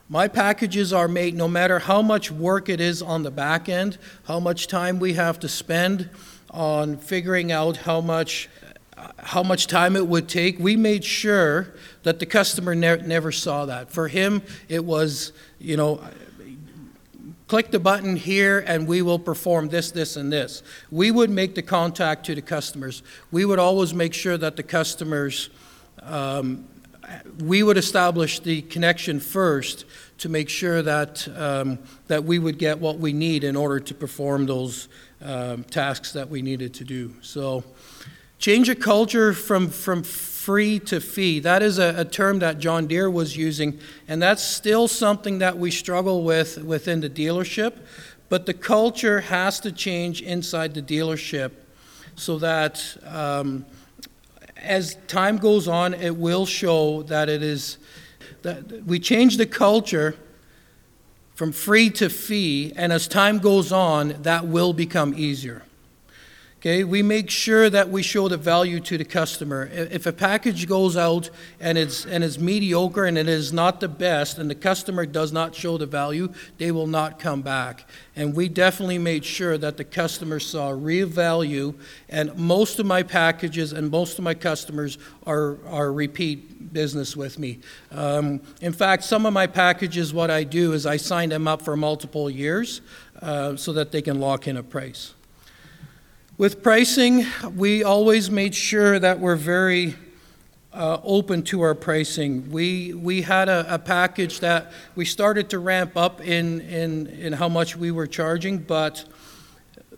My 0.09 0.29
packages 0.29 0.95
are 0.95 1.09
made 1.09 1.35
no 1.35 1.47
matter 1.47 1.79
how 1.79 2.01
much 2.01 2.31
work 2.31 2.71
it 2.71 2.81
is 2.81 3.03
on 3.03 3.23
the 3.23 3.31
back 3.31 3.69
end, 3.69 3.99
how 4.25 4.41
much 4.41 4.67
time 4.67 4.99
we 4.99 5.13
have 5.13 5.39
to 5.41 5.49
spend 5.49 6.09
on 6.51 6.97
figuring 6.97 7.53
out 7.53 7.79
how 7.79 8.01
much 8.01 8.49
how 9.19 9.43
much 9.43 9.67
time 9.67 9.97
it 9.97 10.07
would 10.07 10.29
take. 10.29 10.59
We 10.59 10.77
made 10.77 11.05
sure 11.05 11.75
that 12.03 12.19
the 12.19 12.27
customer 12.27 12.75
ne- 12.75 13.03
never 13.03 13.33
saw 13.33 13.67
that. 13.67 13.91
For 13.91 14.09
him, 14.09 14.43
it 14.69 14.85
was, 14.85 15.33
you 15.59 15.77
know, 15.77 16.01
click 17.53 17.71
the 17.71 17.79
button 17.79 18.17
here 18.17 18.65
and 18.67 18.89
we 18.89 19.03
will 19.03 19.19
perform 19.19 19.69
this, 19.69 19.91
this, 19.91 20.17
and 20.17 20.33
this. 20.33 20.63
We 20.91 21.11
would 21.11 21.29
make 21.29 21.55
the 21.55 21.61
contact 21.61 22.25
to 22.25 22.35
the 22.35 22.41
customers. 22.41 23.03
We 23.31 23.45
would 23.45 23.59
always 23.59 23.93
make 23.93 24.15
sure 24.15 24.39
that 24.39 24.57
the 24.57 24.63
customers, 24.63 25.51
um, 26.01 26.65
we 27.41 27.63
would 27.63 27.77
establish 27.77 28.41
the 28.41 28.63
connection 28.63 29.21
first 29.21 29.85
to 30.17 30.31
make 30.31 30.49
sure 30.49 30.81
that, 30.81 31.29
um, 31.37 31.79
that 32.07 32.25
we 32.25 32.39
would 32.39 32.57
get 32.57 32.79
what 32.79 32.99
we 32.99 33.13
need 33.13 33.45
in 33.45 33.55
order 33.55 33.81
to 33.81 33.93
perform 33.93 34.47
those 34.47 34.89
um, 35.21 35.63
tasks 35.65 36.11
that 36.13 36.31
we 36.31 36.41
needed 36.41 36.73
to 36.73 36.85
do. 36.85 37.15
So, 37.21 37.65
change 38.39 38.71
a 38.71 38.75
culture 38.75 39.35
from, 39.35 39.69
from 39.69 40.03
free 40.43 40.81
to 40.81 41.01
fee. 41.01 41.39
That 41.39 41.63
is 41.63 41.79
a, 41.79 41.95
a, 41.99 42.05
term 42.05 42.41
that 42.41 42.59
John 42.59 42.89
Deere 42.89 43.09
was 43.09 43.37
using, 43.37 43.79
and 44.09 44.21
that's 44.21 44.43
still 44.43 44.89
something 44.89 45.39
that 45.39 45.57
we 45.57 45.71
struggle 45.71 46.25
with 46.25 46.59
within 46.59 47.01
the 47.01 47.09
dealership. 47.09 47.79
But 48.29 48.47
the 48.47 48.55
culture 48.55 49.21
has 49.21 49.61
to 49.61 49.71
change 49.71 50.21
inside 50.21 50.75
the 50.75 50.83
dealership 50.83 51.53
so 52.17 52.39
that 52.39 52.97
um, 53.07 53.65
as 54.57 54.97
time 55.07 55.37
goes 55.37 55.69
on, 55.69 55.95
it 55.95 56.17
will 56.17 56.45
show 56.45 57.03
that 57.05 57.29
it 57.29 57.45
is 57.45 57.79
that 58.43 58.85
we 58.85 58.99
change 58.99 59.37
the 59.37 59.47
culture 59.47 60.17
from 61.37 61.53
free 61.53 61.89
to 61.91 62.09
fee, 62.09 62.73
and 62.75 62.93
as 62.93 63.07
time 63.07 63.39
goes 63.39 63.71
on, 63.71 64.21
that 64.23 64.49
will 64.49 64.73
become 64.73 65.15
easier. 65.17 65.63
Okay, 66.63 66.85
we 66.85 67.03
make 67.03 67.29
sure 67.29 67.69
that 67.69 67.91
we 67.91 68.05
show 68.05 68.29
the 68.29 68.37
value 68.37 68.79
to 68.79 68.97
the 68.97 69.05
customer. 69.05 69.69
If 69.73 70.07
a 70.07 70.13
package 70.13 70.69
goes 70.69 70.97
out 70.97 71.29
and 71.59 71.77
it's 71.77 72.07
and 72.07 72.23
it's 72.23 72.39
mediocre 72.39 73.05
and 73.05 73.19
it 73.19 73.27
is 73.27 73.53
not 73.53 73.81
the 73.81 73.89
best 73.89 74.39
and 74.39 74.49
the 74.49 74.55
customer 74.55 75.05
does 75.05 75.33
not 75.33 75.57
show 75.57 75.77
the 75.77 75.87
value, 75.87 76.33
they 76.59 76.71
will 76.71 76.87
not 76.87 77.19
come 77.19 77.43
back. 77.43 77.89
And 78.15 78.33
we 78.33 78.49
definitely 78.49 78.99
made 78.99 79.25
sure 79.25 79.59
that 79.59 79.77
the 79.77 79.83
customer 79.83 80.39
saw 80.39 80.71
real 80.71 81.09
value 81.09 81.75
and 82.09 82.33
most 82.37 82.79
of 82.79 82.87
my 82.87 83.03
packages 83.03 83.73
and 83.73 83.91
most 83.91 84.19
of 84.19 84.23
my 84.23 84.35
customers 84.35 84.99
are 85.27 85.59
are 85.67 85.93
repeat 85.93 86.73
business 86.73 87.17
with 87.17 87.41
me. 87.41 87.59
Um, 87.91 88.41
in 88.61 88.73
fact, 88.73 89.03
some 89.03 89.27
of 89.27 89.33
my 89.33 89.49
packages, 89.49 90.15
what 90.15 90.31
I 90.31 90.45
do 90.45 90.75
is 90.75 90.87
I 90.87 90.97
sign 90.97 91.31
them 91.31 91.49
up 91.49 91.61
for 91.61 91.77
multiple 91.77 92.31
years 92.31 92.83
uh, 93.21 93.57
so 93.57 93.73
that 93.73 93.91
they 93.91 94.01
can 94.01 94.21
lock 94.21 94.47
in 94.47 94.57
a 94.57 94.63
price. 94.63 95.15
With 96.39 96.63
pricing, 96.63 97.27
we 97.55 97.85
always 97.85 98.31
made 98.31 98.55
sure 98.55 98.99
that 98.99 99.21
we're 99.21 99.37
very 99.37 99.97
uh, 100.73 100.99
open 101.05 101.43
to 101.43 101.61
our 101.61 101.75
pricing. 101.75 102.51
We, 102.51 102.95
we 102.95 103.21
had 103.21 103.51
a, 103.51 103.75
a, 103.75 103.79
package 103.79 104.41
that 104.41 104.73
we 104.95 105.05
started 105.05 105.51
to 105.51 105.59
ramp 105.59 105.95
up 105.95 106.23
in, 106.23 106.63
in, 106.63 107.07
in 107.09 107.33
how 107.35 107.51
much 107.51 107.77
we 107.77 107.91
were 107.91 108.07
charging, 108.07 108.57
but 108.57 109.05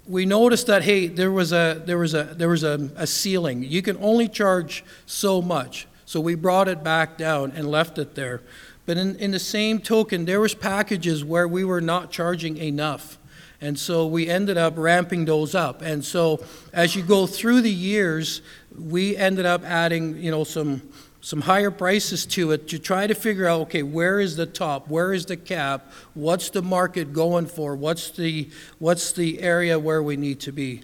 we 0.09 0.27
noticed 0.27 0.67
that 0.67 0.83
hey, 0.83 1.07
there 1.07 1.31
was 1.31 1.53
a 1.53 1.81
there 1.87 1.99
was 1.99 2.15
a 2.15 2.25
there 2.25 2.49
was 2.49 2.65
a, 2.65 2.91
a 2.97 3.07
ceiling. 3.07 3.63
You 3.63 3.81
can 3.81 3.97
only 4.01 4.29
charge 4.29 4.85
so 5.07 5.41
much. 5.41 5.87
So 6.05 6.21
we 6.21 6.35
brought 6.35 6.67
it 6.67 6.83
back 6.83 7.17
down 7.17 7.53
and 7.53 7.71
left 7.71 7.97
it 7.97 8.17
there. 8.17 8.43
But 8.87 8.97
in, 8.99 9.17
in 9.17 9.31
the 9.31 9.39
same 9.39 9.79
token, 9.79 10.25
there 10.25 10.41
was 10.41 10.53
packages 10.55 11.25
where 11.25 11.47
we 11.47 11.65
were 11.65 11.81
not 11.81 12.11
charging 12.11 12.57
enough. 12.57 13.19
And 13.61 13.79
so 13.79 14.07
we 14.07 14.29
ended 14.29 14.59
up 14.59 14.75
ramping 14.77 15.25
those 15.25 15.55
up. 15.55 15.81
And 15.81 16.05
so 16.05 16.45
as 16.73 16.95
you 16.95 17.03
go 17.03 17.27
through 17.27 17.63
the 17.63 17.71
years, 17.71 18.43
we 18.79 19.17
ended 19.17 19.47
up 19.47 19.65
adding, 19.65 20.17
you 20.17 20.31
know, 20.31 20.45
some 20.45 20.83
some 21.25 21.41
higher 21.41 21.71
prices 21.71 22.27
to 22.27 22.51
it 22.51 22.69
to 22.69 22.79
try 22.79 23.07
to 23.07 23.15
figure 23.15 23.47
out 23.47 23.63
okay 23.63 23.83
where 23.83 24.21
is 24.21 24.37
the 24.37 24.45
top? 24.45 24.89
Where 24.89 25.15
is 25.15 25.25
the 25.25 25.39
cap? 25.39 25.91
What's 26.13 26.51
the 26.51 26.61
market 26.61 27.15
going 27.15 27.47
for? 27.47 27.75
What's 27.75 28.11
the 28.11 28.51
what's 28.79 29.13
the 29.13 29.41
area 29.41 29.79
where 29.79 30.03
we 30.03 30.19
need 30.19 30.41
to 30.41 30.53
be 30.53 30.83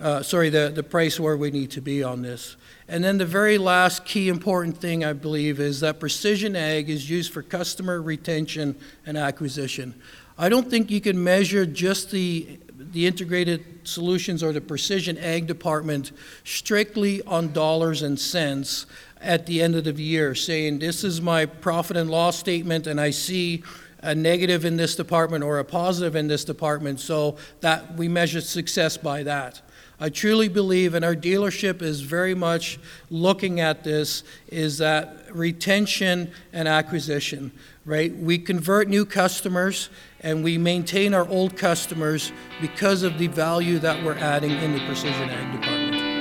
uh, 0.00 0.22
sorry 0.22 0.48
the, 0.48 0.72
the 0.74 0.82
price 0.82 1.20
where 1.20 1.36
we 1.36 1.50
need 1.50 1.70
to 1.72 1.82
be 1.82 2.02
on 2.02 2.22
this? 2.22 2.56
And 2.88 3.04
then 3.04 3.18
the 3.18 3.26
very 3.26 3.58
last 3.58 4.06
key 4.06 4.28
important 4.30 4.78
thing 4.78 5.04
i 5.04 5.12
believe 5.12 5.60
is 5.60 5.80
that 5.80 6.00
precision 6.00 6.56
ag 6.56 6.88
is 6.88 7.08
used 7.08 7.32
for 7.32 7.42
customer 7.42 8.00
retention 8.00 8.76
and 9.06 9.18
acquisition 9.18 9.94
I 10.38 10.48
don't 10.48 10.68
think 10.68 10.90
you 10.90 11.00
can 11.00 11.22
measure 11.22 11.66
just 11.66 12.10
the, 12.10 12.58
the 12.76 13.06
integrated 13.06 13.64
solutions 13.84 14.42
or 14.42 14.52
the 14.52 14.60
precision 14.60 15.18
ag 15.18 15.46
department 15.46 16.12
strictly 16.44 17.22
on 17.22 17.52
dollars 17.52 18.02
and 18.02 18.18
cents 18.18 18.86
at 19.20 19.46
the 19.46 19.62
end 19.62 19.76
of 19.76 19.84
the 19.84 20.02
year, 20.02 20.34
saying 20.34 20.78
this 20.78 21.04
is 21.04 21.20
my 21.20 21.46
profit 21.46 21.96
and 21.96 22.10
loss 22.10 22.38
statement 22.38 22.86
and 22.86 23.00
I 23.00 23.10
see 23.10 23.62
a 24.02 24.14
negative 24.14 24.64
in 24.64 24.76
this 24.76 24.96
department 24.96 25.44
or 25.44 25.60
a 25.60 25.64
positive 25.64 26.16
in 26.16 26.26
this 26.26 26.44
department, 26.44 26.98
so 26.98 27.36
that 27.60 27.94
we 27.94 28.08
measure 28.08 28.40
success 28.40 28.96
by 28.96 29.22
that. 29.22 29.62
I 30.00 30.08
truly 30.08 30.48
believe, 30.48 30.94
and 30.94 31.04
our 31.04 31.14
dealership 31.14 31.80
is 31.80 32.00
very 32.00 32.34
much 32.34 32.80
looking 33.10 33.60
at 33.60 33.84
this, 33.84 34.24
is 34.48 34.78
that 34.78 35.26
retention 35.32 36.32
and 36.52 36.66
acquisition, 36.66 37.52
right? 37.84 38.12
We 38.12 38.38
convert 38.38 38.88
new 38.88 39.06
customers 39.06 39.88
and 40.22 40.44
we 40.44 40.56
maintain 40.58 41.14
our 41.14 41.28
old 41.28 41.56
customers 41.56 42.32
because 42.60 43.02
of 43.02 43.18
the 43.18 43.26
value 43.26 43.78
that 43.78 44.02
we're 44.04 44.18
adding 44.18 44.52
in 44.52 44.72
the 44.72 44.86
precision 44.86 45.28
ag 45.28 45.60
department. 45.60 46.12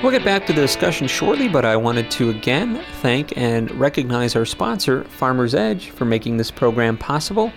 We'll 0.00 0.12
get 0.12 0.24
back 0.24 0.46
to 0.46 0.52
the 0.52 0.60
discussion 0.60 1.08
shortly, 1.08 1.48
but 1.48 1.64
I 1.64 1.76
wanted 1.76 2.08
to 2.12 2.30
again 2.30 2.84
thank 3.02 3.36
and 3.36 3.68
recognize 3.72 4.36
our 4.36 4.44
sponsor, 4.44 5.02
Farmer's 5.04 5.56
Edge, 5.56 5.90
for 5.90 6.04
making 6.04 6.36
this 6.36 6.52
program 6.52 6.96
possible. 6.96 7.52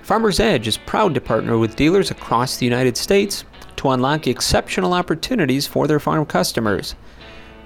Farmer's 0.00 0.40
Edge 0.40 0.66
is 0.66 0.78
proud 0.78 1.12
to 1.14 1.20
partner 1.20 1.58
with 1.58 1.76
dealers 1.76 2.10
across 2.10 2.56
the 2.56 2.64
United 2.64 2.96
States 2.96 3.44
to 3.76 3.90
unlock 3.90 4.26
exceptional 4.26 4.94
opportunities 4.94 5.66
for 5.66 5.86
their 5.86 6.00
farm 6.00 6.24
customers. 6.24 6.94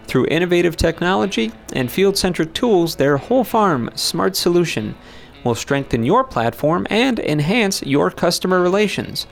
Through 0.09 0.27
innovative 0.27 0.77
technology 0.77 1.53
and 1.75 1.92
field 1.92 2.16
centric 2.16 2.55
tools, 2.55 2.97
their 2.97 3.18
whole 3.18 3.44
farm 3.44 3.90
smart 3.94 4.35
solution 4.37 4.97
will 5.44 5.55
strengthen 5.55 6.03
your 6.03 6.25
platform 6.25 6.87
and 6.88 7.21
enhance 7.21 7.83
your 7.83 8.11
customer 8.11 8.59
relations. 8.61 9.27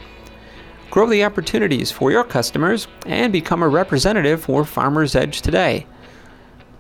Grow 0.91 1.09
the 1.09 1.25
opportunities 1.25 1.91
for 1.91 2.11
your 2.11 2.25
customers 2.25 2.89
and 3.07 3.33
become 3.33 3.63
a 3.63 3.69
representative 3.69 4.43
for 4.43 4.67
Farmers 4.67 5.17
Edge 5.17 5.41
today. 5.41 5.87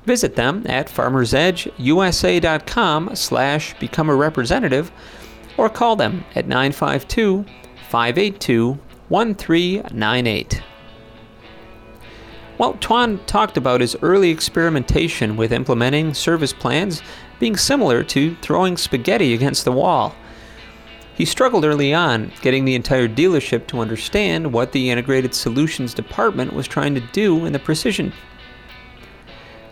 Visit 0.05 0.37
them 0.37 0.65
at 0.67 0.89
farmersedgeusa.com 0.89 3.17
slash 3.17 3.79
become 3.79 4.11
a 4.11 4.15
representative 4.15 4.93
or 5.57 5.71
call 5.71 5.97
them 5.97 6.23
at 6.35 6.47
952 6.47 7.47
582 7.89 8.79
1398. 9.09 10.63
Well, 12.59 12.75
Tuan 12.81 13.19
talked 13.27 13.59
about 13.59 13.83
his 13.83 13.97
early 14.01 14.31
experimentation 14.31 15.37
with 15.37 15.53
implementing 15.53 16.14
service 16.14 16.55
plans 16.55 17.03
being 17.38 17.57
similar 17.57 18.03
to 18.05 18.35
throwing 18.37 18.79
spaghetti 18.79 19.35
against 19.35 19.66
the 19.66 19.73
wall. 19.73 20.14
He 21.14 21.27
struggled 21.27 21.66
early 21.66 21.92
on 21.92 22.33
getting 22.40 22.64
the 22.64 22.75
entire 22.75 23.09
dealership 23.09 23.66
to 23.69 23.81
understand 23.81 24.55
what 24.55 24.73
the 24.73 24.88
Integrated 24.88 25.35
Solutions 25.35 25.92
Department 25.92 26.55
was 26.55 26.66
trying 26.66 26.95
to 26.95 27.01
do 27.12 27.45
in 27.45 27.53
the 27.53 27.59
precision. 27.59 28.14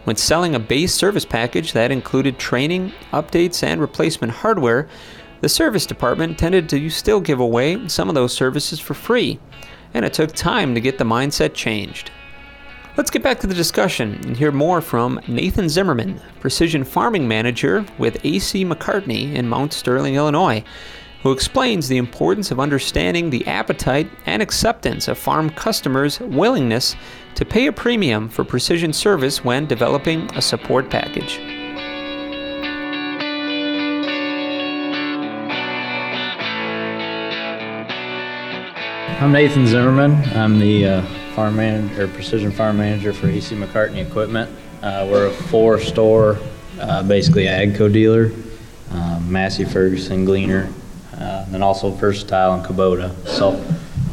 When 0.04 0.16
selling 0.16 0.54
a 0.54 0.58
base 0.58 0.94
service 0.94 1.24
package 1.24 1.72
that 1.72 1.90
included 1.90 2.38
training, 2.38 2.92
updates, 3.12 3.62
and 3.62 3.80
replacement 3.80 4.34
hardware, 4.34 4.88
the 5.40 5.48
service 5.48 5.86
department 5.86 6.38
tended 6.38 6.68
to 6.68 6.90
still 6.90 7.20
give 7.20 7.40
away 7.40 7.88
some 7.88 8.10
of 8.10 8.14
those 8.14 8.34
services 8.34 8.78
for 8.78 8.92
free, 8.92 9.38
and 9.94 10.04
it 10.04 10.12
took 10.12 10.32
time 10.32 10.74
to 10.74 10.80
get 10.82 10.98
the 10.98 11.04
mindset 11.04 11.54
changed. 11.54 12.10
Let's 12.96 13.10
get 13.10 13.24
back 13.24 13.40
to 13.40 13.48
the 13.48 13.54
discussion 13.54 14.20
and 14.24 14.36
hear 14.36 14.52
more 14.52 14.80
from 14.80 15.20
Nathan 15.26 15.68
Zimmerman, 15.68 16.20
Precision 16.38 16.84
Farming 16.84 17.26
Manager 17.26 17.84
with 17.98 18.24
AC 18.24 18.64
McCartney 18.64 19.34
in 19.34 19.48
Mount 19.48 19.72
Sterling, 19.72 20.14
Illinois, 20.14 20.62
who 21.24 21.32
explains 21.32 21.88
the 21.88 21.96
importance 21.96 22.52
of 22.52 22.60
understanding 22.60 23.30
the 23.30 23.44
appetite 23.48 24.08
and 24.26 24.40
acceptance 24.40 25.08
of 25.08 25.18
farm 25.18 25.50
customers' 25.50 26.20
willingness 26.20 26.94
to 27.34 27.44
pay 27.44 27.66
a 27.66 27.72
premium 27.72 28.28
for 28.28 28.44
precision 28.44 28.92
service 28.92 29.42
when 29.42 29.66
developing 29.66 30.32
a 30.36 30.40
support 30.40 30.88
package. 30.88 31.40
I'm 39.20 39.32
Nathan 39.32 39.66
Zimmerman. 39.66 40.12
I'm 40.36 40.60
the 40.60 40.86
uh, 40.86 41.23
farm 41.34 41.56
manager, 41.56 42.04
or 42.04 42.08
precision 42.08 42.52
farm 42.52 42.78
manager 42.78 43.12
for 43.12 43.26
AC 43.26 43.56
McCartney 43.56 44.06
Equipment. 44.06 44.48
Uh, 44.82 45.08
we're 45.10 45.26
a 45.26 45.30
four-store, 45.32 46.38
uh, 46.80 47.02
basically 47.02 47.46
AGCO 47.46 47.92
dealer, 47.92 48.30
um, 48.92 49.32
Massey 49.32 49.64
Ferguson, 49.64 50.24
Gleaner, 50.24 50.72
uh, 51.18 51.44
and 51.52 51.64
also 51.64 51.90
Versatile 51.90 52.54
and 52.54 52.64
Kubota. 52.64 53.12
So 53.26 53.60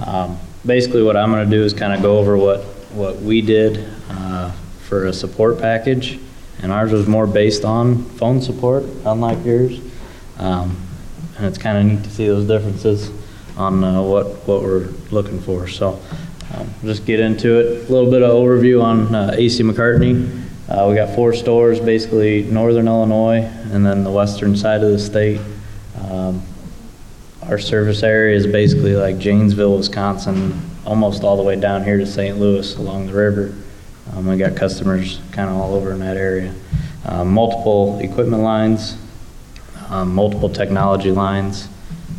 um, 0.05 0.39
basically, 0.65 1.03
what 1.03 1.15
I'm 1.15 1.31
going 1.31 1.47
to 1.47 1.55
do 1.55 1.63
is 1.63 1.73
kind 1.73 1.93
of 1.93 2.01
go 2.01 2.17
over 2.17 2.37
what 2.37 2.61
what 2.91 3.21
we 3.21 3.41
did 3.41 3.87
uh, 4.09 4.51
for 4.81 5.05
a 5.05 5.13
support 5.13 5.59
package, 5.59 6.19
and 6.63 6.71
ours 6.71 6.91
was 6.91 7.07
more 7.07 7.27
based 7.27 7.63
on 7.63 8.03
phone 8.03 8.41
support, 8.41 8.83
unlike 9.05 9.45
yours. 9.45 9.79
Um, 10.39 10.75
and 11.37 11.45
it's 11.45 11.57
kind 11.57 11.77
of 11.77 11.85
neat 11.85 12.03
to 12.03 12.09
see 12.09 12.27
those 12.27 12.47
differences 12.47 13.11
on 13.57 13.83
uh, 13.83 14.01
what 14.01 14.25
what 14.47 14.63
we're 14.63 14.89
looking 15.11 15.39
for. 15.39 15.67
So 15.67 16.01
um, 16.53 16.73
just 16.83 17.05
get 17.05 17.19
into 17.19 17.59
it. 17.59 17.89
A 17.89 17.91
little 17.91 18.09
bit 18.09 18.23
of 18.23 18.31
overview 18.31 18.83
on 18.83 19.13
uh, 19.13 19.35
AC 19.35 19.63
McCartney. 19.63 20.41
Uh, 20.67 20.87
we 20.89 20.95
got 20.95 21.13
four 21.15 21.33
stores, 21.33 21.79
basically 21.79 22.43
northern 22.43 22.87
Illinois, 22.87 23.41
and 23.71 23.85
then 23.85 24.03
the 24.03 24.11
western 24.11 24.55
side 24.55 24.83
of 24.83 24.91
the 24.91 24.99
state. 24.99 25.41
Um, 26.01 26.41
our 27.43 27.57
service 27.59 28.03
area 28.03 28.35
is 28.35 28.47
basically 28.47 28.95
like 28.95 29.17
Janesville, 29.17 29.77
Wisconsin, 29.77 30.61
almost 30.85 31.23
all 31.23 31.37
the 31.37 31.43
way 31.43 31.59
down 31.59 31.83
here 31.83 31.97
to 31.97 32.05
St. 32.05 32.37
Louis 32.37 32.75
along 32.75 33.07
the 33.07 33.13
river. 33.13 33.53
Um, 34.13 34.27
we 34.27 34.37
got 34.37 34.55
customers 34.55 35.19
kind 35.31 35.49
of 35.49 35.55
all 35.55 35.73
over 35.73 35.91
in 35.91 35.99
that 35.99 36.17
area. 36.17 36.53
Um, 37.05 37.33
multiple 37.33 37.99
equipment 37.99 38.43
lines, 38.43 38.97
um, 39.89 40.13
multiple 40.13 40.49
technology 40.49 41.11
lines, 41.11 41.67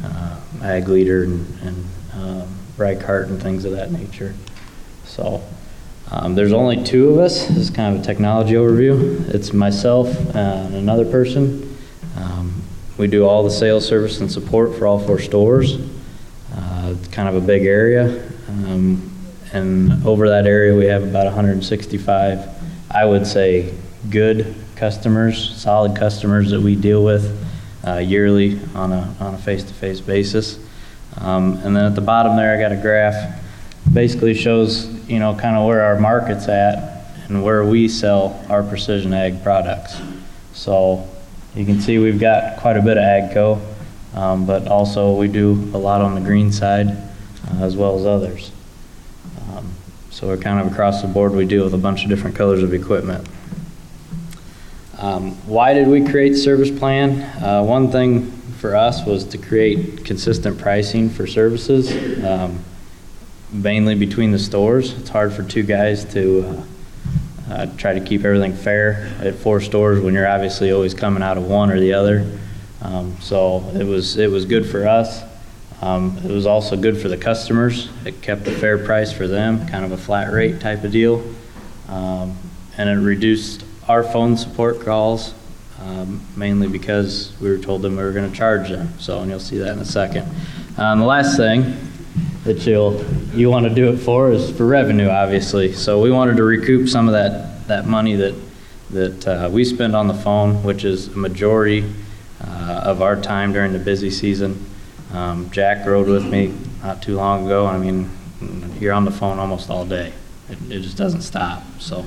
uh, 0.05 0.41
ag 0.63 0.89
leader 0.89 1.25
and, 1.25 1.61
and 1.63 1.87
Reichhardt 2.77 3.29
and 3.29 3.43
things 3.43 3.65
of 3.65 3.73
that 3.73 3.93
nature. 3.93 4.35
So 5.05 5.43
um, 6.11 6.35
there's 6.35 6.53
only 6.53 6.83
two 6.85 7.11
of 7.11 7.19
us. 7.19 7.47
This 7.47 7.57
is 7.57 7.71
kind 7.71 7.95
of 7.95 8.03
a 8.03 8.05
technology 8.05 8.55
overview. 8.55 9.29
It's 9.35 9.53
myself 9.53 10.09
and 10.35 10.75
another 10.75 11.05
person. 11.05 11.77
Um, 12.17 12.63
we 12.99 13.07
do 13.07 13.27
all 13.27 13.43
the 13.43 13.51
sales, 13.51 13.87
service, 13.87 14.21
and 14.21 14.31
support 14.31 14.77
for 14.77 14.87
all 14.87 14.99
four 14.99 15.19
stores. 15.19 15.77
Uh, 16.55 16.95
it's 16.97 17.09
kind 17.09 17.29
of 17.29 17.35
a 17.37 17.41
big 17.41 17.65
area. 17.65 18.29
Um, 18.49 19.11
and 19.53 20.07
over 20.07 20.29
that 20.29 20.47
area, 20.47 20.75
we 20.77 20.87
have 20.87 21.03
about 21.03 21.25
165, 21.25 22.49
I 22.91 23.05
would 23.05 23.27
say, 23.27 23.75
good 24.11 24.55
customers, 24.77 25.57
solid 25.57 25.97
customers 25.97 26.51
that 26.51 26.61
we 26.61 26.75
deal 26.75 27.05
with 27.05 27.39
uh, 27.87 27.99
yearly 27.99 28.61
on 28.75 28.93
a 28.93 29.15
on 29.21 29.35
a 29.35 29.39
face-to-face 29.39 30.01
basis. 30.01 30.59
Um, 31.19 31.59
and 31.65 31.77
then 31.77 31.85
at 31.85 31.95
the 31.95 32.01
bottom 32.01 32.37
there, 32.37 32.57
I 32.57 32.61
got 32.61 32.73
a 32.73 32.81
graph. 32.81 33.41
Basically 33.93 34.35
shows 34.35 34.87
you 35.09 35.19
know 35.19 35.35
kind 35.35 35.57
of 35.57 35.67
where 35.67 35.83
our 35.83 35.99
market's 35.99 36.49
at 36.49 37.07
and 37.29 37.43
where 37.43 37.65
we 37.65 37.89
sell 37.89 38.45
our 38.49 38.63
precision 38.63 39.13
ag 39.13 39.43
products. 39.43 40.01
So 40.53 41.09
you 41.55 41.65
can 41.65 41.81
see 41.81 41.99
we've 41.99 42.21
got 42.21 42.59
quite 42.59 42.77
a 42.77 42.83
bit 42.83 42.97
of 42.97 43.03
AGCO, 43.03 43.61
um, 44.15 44.47
but 44.47 44.69
also 44.69 45.15
we 45.15 45.29
do 45.29 45.53
a 45.75 45.79
lot 45.79 46.01
on 46.01 46.15
the 46.15 46.21
green 46.21 46.53
side 46.53 46.89
uh, 46.89 47.61
as 47.61 47.77
well 47.77 47.99
as 47.99 48.07
others. 48.07 48.51
Um, 49.49 49.73
so 50.11 50.29
we're 50.29 50.37
kind 50.37 50.61
of 50.61 50.73
across 50.73 51.03
the 51.03 51.09
board. 51.09 51.33
We 51.33 51.47
deal 51.47 51.65
with 51.65 51.75
a 51.75 51.79
bunch 51.79 52.05
of 52.05 52.09
different 52.09 52.37
colors 52.37 52.63
of 52.63 52.75
equipment. 52.75 53.27
Um, 54.99 55.33
why 55.47 55.75
did 55.75 55.89
we 55.89 56.05
create 56.05 56.35
service 56.37 56.71
plan? 56.71 57.23
Uh, 57.43 57.63
one 57.65 57.91
thing 57.91 58.42
for 58.63 58.77
us 58.77 59.05
was 59.05 59.25
to 59.25 59.39
create 59.39 60.05
consistent 60.05 60.57
pricing 60.57 61.11
for 61.11 61.27
services, 61.27 61.91
um, 62.25 62.63
mainly 63.51 63.97
between 63.97 64.31
the 64.31 64.39
stores. 64.39 64.97
It's 65.01 65.09
hard 65.09 65.33
for 65.33 65.43
two 65.43 65.65
guys 65.65 66.05
to 66.15 66.45
uh, 66.47 67.53
uh, 67.53 67.67
try 67.77 67.93
to 67.93 68.01
keep 68.01 68.25
everything 68.25 68.55
fair 68.55 69.13
at 69.19 69.35
four 69.35 69.61
stores 69.61 70.01
when 70.01 70.15
you're 70.15 70.29
obviously 70.29 70.71
always 70.71 70.95
coming 70.95 71.25
out 71.25 71.37
of 71.37 71.45
one 71.45 71.73
or 71.73 71.81
the 71.81 71.93
other. 71.93 72.39
Um, 72.83 73.17
so 73.21 73.69
it 73.75 73.85
was 73.85 74.17
it 74.17 74.31
was 74.31 74.45
good 74.45 74.65
for 74.65 74.87
us. 74.87 75.25
Um, 75.81 76.17
it 76.19 76.31
was 76.31 76.47
also 76.47 76.77
good 76.77 76.97
for 77.03 77.09
the 77.09 77.17
customers. 77.17 77.89
It 78.07 78.23
kept 78.23 78.47
a 78.47 78.53
fair 78.53 78.79
price 78.79 79.13
for 79.13 79.27
them, 79.27 79.67
kind 79.67 79.85
of 79.85 79.91
a 79.91 79.99
flat 79.99 80.33
rate 80.33 80.61
type 80.61 80.85
of 80.85 80.93
deal, 80.93 81.21
um, 81.89 82.37
and 82.79 82.89
it 82.89 83.05
reduced 83.05 83.65
our 83.89 84.05
phone 84.05 84.37
support 84.37 84.83
calls, 84.83 85.35
um, 85.85 86.21
mainly 86.37 86.69
because 86.69 87.33
we 87.41 87.51
were 87.51 87.59
told 87.59 87.83
them 87.83 87.97
we 87.97 88.03
were 88.03 88.13
going 88.13 88.31
to 88.31 88.37
charge 88.37 88.69
them. 88.69 88.89
So, 88.99 89.21
and 89.21 89.31
you'll 89.31 89.41
see 89.41 89.59
that 89.59 89.73
in 89.73 89.79
a 89.79 89.85
second. 89.85 90.29
Um, 90.77 91.01
the 91.01 91.07
last 91.07 91.37
thing 91.37 91.77
that 92.45 92.65
you'll 92.67 93.05
you 93.33 93.51
want 93.51 93.69
to 93.69 93.75
do 93.75 93.93
it 93.93 93.99
for 93.99 94.31
is 94.31 94.51
for 94.57 94.67
revenue, 94.67 95.09
obviously. 95.09 95.73
So 95.73 96.01
we 96.01 96.11
wanted 96.11 96.37
to 96.37 96.45
recoup 96.45 96.89
some 96.89 97.09
of 97.09 97.13
that 97.13 97.67
that 97.69 97.87
money 97.87 98.15
that 98.17 98.35
that 98.91 99.27
uh, 99.27 99.49
we 99.51 99.65
spend 99.65 99.97
on 99.97 100.07
the 100.07 100.15
phone, 100.15 100.63
which 100.63 100.85
is 100.85 101.09
a 101.09 101.19
majority 101.19 101.85
uh, 102.41 102.83
of 102.85 103.03
our 103.03 103.21
time 103.21 103.53
during 103.53 103.73
the 103.73 103.79
busy 103.79 104.11
season. 104.11 104.65
Um, 105.13 105.51
Jack 105.51 105.87
rode 105.87 106.09
with 106.09 106.25
me 106.25 106.55
not 106.83 107.03
too 107.03 107.17
long 107.17 107.47
ago. 107.47 107.67
I 107.67 107.79
mean, 107.79 108.11
you're 108.81 108.93
on 108.93 109.05
the 109.05 109.11
phone 109.11 109.39
almost 109.39 109.71
all 109.71 109.85
day. 109.85 110.13
It, 110.49 110.59
it 110.71 110.81
just 110.81 110.97
doesn't 110.97 111.23
stop. 111.23 111.63
So. 111.81 112.05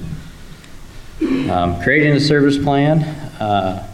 Um, 1.21 1.81
creating 1.81 2.11
a 2.11 2.19
service 2.19 2.57
plan. 2.57 3.24
Uh, 3.39 3.86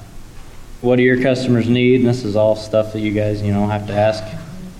what 0.82 0.96
do 0.96 1.04
your 1.04 1.22
customers 1.22 1.70
need? 1.70 2.02
And 2.02 2.10
this 2.10 2.24
is 2.24 2.36
all 2.36 2.56
stuff 2.56 2.94
that 2.94 3.00
you 3.00 3.12
guys, 3.12 3.42
you 3.42 3.52
know, 3.52 3.68
have 3.68 3.88
to 3.88 3.94
ask, 3.94 4.24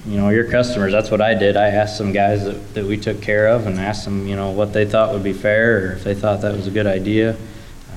you 0.06 0.18
know, 0.18 0.30
your 0.30 0.50
customers. 0.50 0.92
That's 0.92 1.12
what 1.12 1.22
I 1.22 1.36
did. 1.36 1.56
I 1.56 1.68
asked 1.68 1.98
some 1.98 2.12
guys 2.12 2.44
that, 2.46 2.74
that 2.74 2.86
we 2.86 2.98
took 2.98 3.22
care 3.22 3.48
of 3.48 3.68
and 3.68 3.80
asked 3.80 4.06
them, 4.06 4.28
you 4.28 4.36
know, 4.36 4.52
what 4.52 4.74
they 4.74 4.86
thought 4.86 5.14
would 5.14 5.24
be 5.24 5.34
fair 5.34 5.78
or 5.78 5.92
if 5.94 6.04
they 6.04 6.16
thought 6.16 6.42
that 6.42 6.54
was 6.54 6.68
a 6.68 6.72
good 6.72 6.88
idea. 6.88 7.38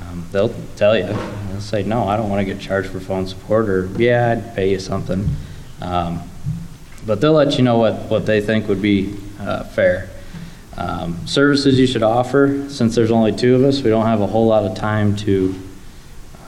Um, 0.03 0.27
they'll 0.33 0.55
tell 0.77 0.97
you. 0.97 1.05
They'll 1.05 1.61
say, 1.61 1.83
no, 1.83 2.07
I 2.07 2.17
don't 2.17 2.29
want 2.29 2.47
to 2.47 2.53
get 2.53 2.61
charged 2.63 2.91
for 2.91 3.01
phone 3.01 3.27
support 3.27 3.69
or, 3.69 3.87
yeah, 3.97 4.33
I'd 4.33 4.55
pay 4.55 4.71
you 4.71 4.79
something. 4.79 5.29
Um, 5.81 6.23
but 7.07 7.21
they'll 7.21 7.33
let 7.33 7.57
you 7.57 7.65
know 7.65 7.79
what, 7.79 7.95
what 8.11 8.27
they 8.27 8.41
think 8.41 8.69
would 8.69 8.83
be 8.83 9.15
uh, 9.41 9.65
fair. 9.65 10.11
Um, 10.77 11.27
services 11.27 11.79
you 11.79 11.87
should 11.87 12.03
offer, 12.03 12.69
since 12.69 12.95
there's 12.95 13.11
only 13.11 13.33
two 13.33 13.55
of 13.55 13.65
us, 13.65 13.83
we 13.83 13.91
don't 13.91 14.07
have 14.07 14.21
a 14.21 14.27
whole 14.27 14.47
lot 14.47 14.65
of 14.65 14.77
time 14.77 15.15
to 15.17 15.55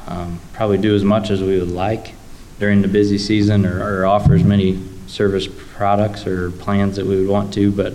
um, 0.07 0.41
probably 0.53 0.79
do 0.79 0.95
as 0.95 1.05
much 1.05 1.31
as 1.31 1.43
we 1.43 1.59
would 1.59 1.71
like 1.71 2.15
during 2.59 2.83
the 2.83 2.89
busy 2.89 3.19
season 3.19 3.67
or, 3.67 4.01
or, 4.01 4.07
offer 4.07 4.35
as 4.35 4.45
many 4.45 4.83
service 5.07 5.47
products 5.47 6.27
or 6.27 6.51
plans 6.53 6.97
that 6.97 7.05
we 7.05 7.17
would 7.21 7.29
want 7.29 7.53
to, 7.55 7.71
but 7.71 7.93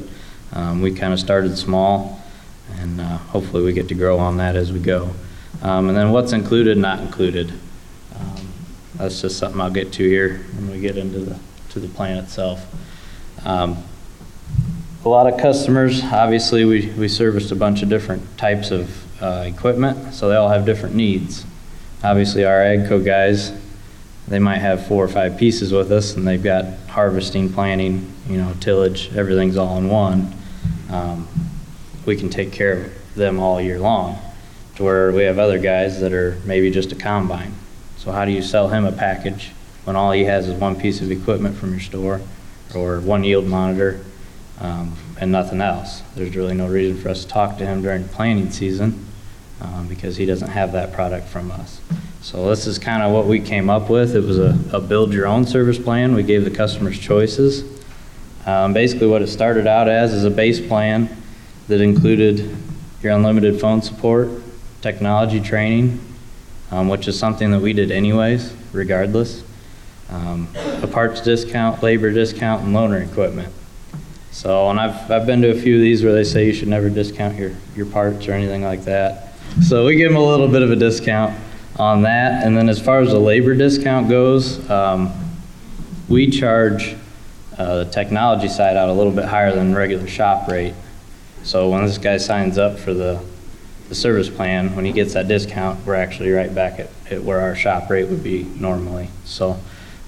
um, 0.54 0.82
we 0.82 0.93
kind 0.93 1.13
of 1.13 1.19
started 1.19 1.58
small 1.58 2.21
and 2.80 3.02
uh, 3.02 3.17
hopefully 3.17 3.63
we 3.63 3.74
get 3.74 3.88
to 3.88 3.95
grow 3.95 4.17
on 4.19 4.38
that 4.38 4.56
as 4.56 4.71
we 4.71 4.80
go. 4.80 5.13
Um, 5.62 5.89
And 5.89 5.97
then 5.97 6.12
what's 6.12 6.32
included, 6.32 6.78
not 6.78 7.00
included. 7.00 7.52
Um, 8.15 8.47
That's 8.95 9.21
just 9.21 9.38
something 9.38 9.60
I'll 9.60 9.69
get 9.69 9.91
to 9.93 10.04
here 10.04 10.41
when 10.56 10.71
we 10.71 10.80
get 10.80 10.97
into 10.97 11.19
the, 11.19 11.39
to 11.69 11.80
the 11.80 11.88
plan 11.88 12.17
itself. 12.17 12.65
Um, 13.45 13.84
a 15.04 15.10
lot 15.10 15.32
of 15.32 15.39
customers, 15.39 16.04
obviously, 16.04 16.63
we, 16.65 16.91
we 16.91 17.08
serviced 17.08 17.52
a 17.52 17.56
bunch 17.56 17.82
of 17.82 17.89
different 17.89 18.38
types 18.38 18.69
of 18.69 19.21
uh, 19.21 19.43
equipment, 19.47 20.13
so 20.13 20.30
they 20.30 20.36
all 20.36 20.50
have 20.50 20.65
different 20.65 20.95
needs. 20.95 21.45
Obviously, 22.04 22.44
our 22.46 22.62
AGCO 22.62 23.06
guys, 23.06 23.54
they 24.28 24.40
might 24.40 24.58
have 24.58 24.88
four 24.88 25.04
or 25.04 25.08
five 25.08 25.38
pieces 25.38 25.72
with 25.72 25.92
us, 25.92 26.16
and 26.16 26.28
they've 26.28 26.42
got 26.42 26.66
harvesting, 26.88 27.54
planting, 27.54 28.12
you 28.28 28.38
know, 28.38 28.54
tillage, 28.60 29.16
everything's 29.16 29.56
all 29.56 29.78
in 29.78 29.88
one. 29.88 30.34
Um, 30.90 31.28
We 32.04 32.16
can 32.16 32.30
take 32.30 32.52
care 32.52 32.86
of 32.86 33.16
them 33.16 33.40
all 33.40 33.62
year 33.62 33.78
long, 33.78 34.18
to 34.78 34.84
where 34.84 35.12
we 35.12 35.24
have 35.24 35.38
other 35.38 35.60
guys 35.60 36.00
that 36.02 36.12
are 36.12 36.38
maybe 36.44 36.72
just 36.72 36.92
a 36.92 36.96
combine. 36.96 37.54
So 37.98 38.12
how 38.12 38.26
do 38.26 38.32
you 38.32 38.42
sell 38.42 38.70
him 38.70 38.84
a 38.86 38.92
package 38.92 39.52
when 39.84 39.96
all 39.96 40.12
he 40.12 40.24
has 40.24 40.48
is 40.48 40.60
one 40.60 40.76
piece 40.76 41.02
of 41.02 41.12
equipment 41.12 41.56
from 41.56 41.70
your 41.70 41.80
store, 41.80 42.22
or 42.74 43.00
one 43.00 43.24
yield 43.24 43.46
monitor, 43.46 44.04
um, 44.60 44.96
and 45.20 45.32
nothing 45.32 45.62
else. 45.62 46.02
There's 46.16 46.36
really 46.36 46.56
no 46.56 46.68
reason 46.68 47.00
for 47.00 47.10
us 47.10 47.24
to 47.26 47.28
talk 47.28 47.60
to 47.60 47.66
him 47.68 47.84
during 47.84 48.06
planting 48.06 48.50
season 48.50 49.06
um, 49.62 49.88
because 49.88 50.17
he 50.17 50.26
doesn't 50.26 50.50
have 50.50 50.71
that 50.74 50.91
product 50.91 51.28
from 51.28 51.52
us. 51.52 51.80
So 52.21 52.50
this 52.50 52.67
is 52.67 52.78
kind 52.78 53.04
of 53.04 53.12
what 53.12 53.26
we 53.26 53.39
came 53.39 53.69
up 53.69 53.89
with. 53.89 54.15
It 54.15 54.24
was 54.24 54.38
a, 54.38 54.58
a 54.74 54.80
build 54.80 55.13
your 55.13 55.28
own 55.28 55.45
service 55.45 55.80
plan. 55.80 56.13
We 56.13 56.24
gave 56.24 56.43
the 56.43 56.52
customers 56.52 57.00
choices. 57.00 57.63
Um, 58.45 58.74
basically, 58.74 59.08
what 59.08 59.21
it 59.21 59.28
started 59.28 59.67
out 59.67 59.88
as 59.88 60.13
is 60.13 60.24
a 60.24 60.30
base 60.30 60.60
plan 60.60 61.15
that 61.67 61.82
included 61.82 62.56
your 63.02 63.13
unlimited 63.13 63.60
phone 63.60 63.82
support, 63.82 64.30
technology 64.82 65.39
training, 65.39 66.00
um, 66.71 66.88
which 66.88 67.08
is 67.08 67.17
something 67.17 67.52
that 67.52 67.60
we 67.62 67.74
did 67.74 67.91
anyways, 67.91 68.54
regardless. 68.71 69.43
Um, 70.10 70.47
a 70.82 70.88
parts 70.88 71.21
discount, 71.21 71.82
labor 71.82 72.12
discount, 72.12 72.63
and 72.63 72.76
loaner 72.76 73.08
equipment. 73.08 73.54
So, 74.32 74.69
and 74.69 74.80
I've, 74.80 75.10
I've 75.10 75.26
been 75.26 75.41
to 75.41 75.52
a 75.52 75.60
few 75.60 75.76
of 75.76 75.82
these 75.82 76.04
where 76.04 76.13
they 76.13 76.24
say 76.24 76.45
you 76.45 76.54
should 76.54 76.67
never 76.67 76.89
discount 76.89 77.38
your, 77.38 77.52
your 77.76 77.86
parts 77.86 78.28
or 78.28 78.34
anything 78.34 78.63
like 78.63 78.84
that. 78.86 79.31
So 79.60 79.86
we 79.86 79.96
give 79.96 80.10
them 80.12 80.22
a 80.22 80.26
little 80.26 80.48
bit 80.48 80.62
of 80.62 80.72
a 80.72 80.76
discount 80.76 81.38
on 81.78 82.04
that. 82.04 82.46
And 82.46 82.56
then 82.56 82.70
as 82.70 82.80
far 82.80 83.00
as 83.02 83.10
the 83.10 83.20
labor 83.20 83.54
discount 83.54 84.10
goes, 84.10 84.70
um, 84.70 85.14
we 86.08 86.30
charge 86.30 86.96
uh, 87.58 87.84
the 87.84 87.86
technology 87.86 88.48
side 88.48 88.78
out 88.78 88.90
a 88.90 88.94
little 88.94 89.12
bit 89.12 89.26
higher 89.26 89.54
than 89.54 89.76
regular 89.76 90.08
shop 90.08 90.48
rate. 90.48 90.74
So 91.44 91.70
when 91.70 91.86
this 91.86 91.98
guy 91.98 92.18
signs 92.18 92.58
up 92.58 92.80
for 92.80 92.94
the, 92.94 93.24
the 93.90 93.96
service 93.96 94.30
plan, 94.30 94.76
when 94.76 94.86
he 94.86 94.92
gets 94.92 95.14
that 95.14 95.28
discount, 95.28 95.86
we're 95.86 95.96
actually 95.96 96.32
right 96.32 96.54
back 96.54 96.80
at, 96.80 96.90
at 97.10 97.24
where 97.24 97.42
our 97.42 97.56
shop 97.56 97.90
rate 97.90 98.08
would 98.08 98.24
be 98.24 98.44
normally. 98.44 99.10
So 99.26 99.60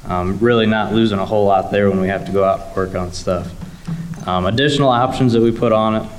um, 0.06 0.39
really 0.39 0.65
not 0.65 0.93
losing 0.93 1.19
a 1.19 1.25
whole 1.25 1.45
lot 1.45 1.71
there 1.71 1.89
when 1.89 1.99
we 1.99 2.08
have 2.08 2.25
to 2.25 2.32
go 2.32 2.43
out 2.43 2.67
and 2.67 2.75
work 2.75 2.95
on 2.95 3.12
stuff. 3.12 3.51
Um, 4.27 4.45
additional 4.45 4.89
options 4.89 5.34
that 5.34 5.41
we 5.41 5.51
put 5.51 5.71
on 5.71 5.95
it, 5.95 6.10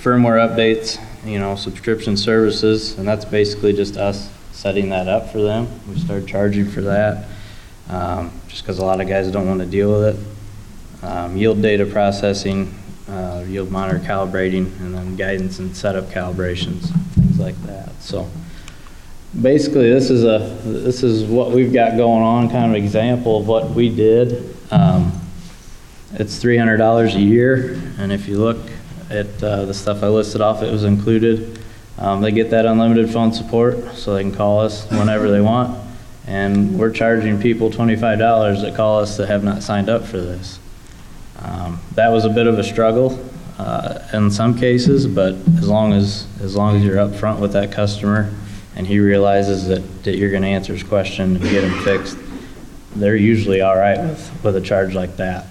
firmware 0.00 0.48
updates, 0.48 0.98
you 1.24 1.38
know, 1.38 1.54
subscription 1.54 2.16
services, 2.16 2.98
and 2.98 3.06
that's 3.06 3.24
basically 3.24 3.72
just 3.72 3.96
us 3.96 4.30
setting 4.52 4.90
that 4.90 5.08
up 5.08 5.30
for 5.30 5.40
them. 5.40 5.68
We 5.88 5.98
start 5.98 6.26
charging 6.26 6.68
for 6.68 6.82
that, 6.82 7.28
um, 7.88 8.32
just 8.48 8.62
because 8.62 8.78
a 8.78 8.84
lot 8.84 9.00
of 9.00 9.08
guys 9.08 9.30
don't 9.30 9.48
want 9.48 9.60
to 9.60 9.66
deal 9.66 9.92
with 9.92 10.16
it. 10.16 11.04
Um, 11.04 11.36
yield 11.36 11.62
data 11.62 11.86
processing, 11.86 12.74
uh, 13.08 13.44
yield 13.46 13.70
monitor 13.70 13.98
calibrating, 13.98 14.66
and 14.80 14.94
then 14.94 15.16
guidance 15.16 15.58
and 15.58 15.76
setup 15.76 16.04
calibrations, 16.06 16.92
things 17.14 17.38
like 17.38 17.60
that. 17.62 17.90
So 18.00 18.28
basically, 19.40 19.90
this 19.90 20.10
is 20.10 20.24
a 20.24 20.38
this 20.64 21.02
is 21.02 21.24
what 21.24 21.50
we've 21.50 21.72
got 21.72 21.96
going 21.96 22.22
on, 22.22 22.50
kind 22.50 22.74
of 22.74 22.82
example 22.82 23.40
of 23.40 23.48
what 23.48 23.70
we 23.70 23.94
did. 23.94 24.56
Um, 24.70 25.12
it's 26.14 26.38
three 26.38 26.58
hundred 26.58 26.76
dollars 26.76 27.14
a 27.14 27.20
year, 27.20 27.80
and 27.98 28.12
if 28.12 28.28
you 28.28 28.38
look 28.38 28.58
at 29.12 29.42
uh, 29.42 29.64
the 29.64 29.74
stuff 29.74 30.02
I 30.02 30.08
listed 30.08 30.40
off, 30.40 30.62
it 30.62 30.72
was 30.72 30.84
included. 30.84 31.60
Um, 31.98 32.20
they 32.22 32.32
get 32.32 32.50
that 32.50 32.66
unlimited 32.66 33.10
phone 33.10 33.32
support, 33.32 33.94
so 33.94 34.14
they 34.14 34.22
can 34.22 34.34
call 34.34 34.60
us 34.60 34.90
whenever 34.90 35.30
they 35.30 35.40
want. 35.40 35.78
And 36.26 36.78
we're 36.78 36.90
charging 36.90 37.40
people 37.40 37.70
twenty-five 37.70 38.18
dollars 38.18 38.62
that 38.62 38.74
call 38.74 39.00
us 39.00 39.16
that 39.16 39.28
have 39.28 39.44
not 39.44 39.62
signed 39.62 39.88
up 39.88 40.04
for 40.04 40.18
this. 40.18 40.58
Um, 41.40 41.80
that 41.94 42.08
was 42.08 42.24
a 42.24 42.30
bit 42.30 42.46
of 42.46 42.58
a 42.58 42.64
struggle 42.64 43.18
uh, 43.58 43.98
in 44.12 44.30
some 44.30 44.56
cases, 44.56 45.06
but 45.06 45.34
as 45.58 45.68
long 45.68 45.92
as 45.92 46.26
as 46.40 46.56
long 46.56 46.76
as 46.76 46.84
you're 46.84 46.96
upfront 46.96 47.40
with 47.40 47.52
that 47.52 47.72
customer 47.72 48.32
and 48.74 48.86
he 48.86 48.98
realizes 48.98 49.66
that, 49.68 50.04
that 50.04 50.16
you're 50.16 50.30
going 50.30 50.42
to 50.42 50.48
answer 50.48 50.72
his 50.72 50.82
question 50.82 51.36
and 51.36 51.44
get 51.44 51.62
him 51.62 51.78
fixed, 51.82 52.16
they're 52.96 53.16
usually 53.16 53.60
all 53.60 53.76
right 53.76 53.98
with, 53.98 54.44
with 54.44 54.56
a 54.56 54.60
charge 54.60 54.94
like 54.94 55.16
that. 55.18 55.46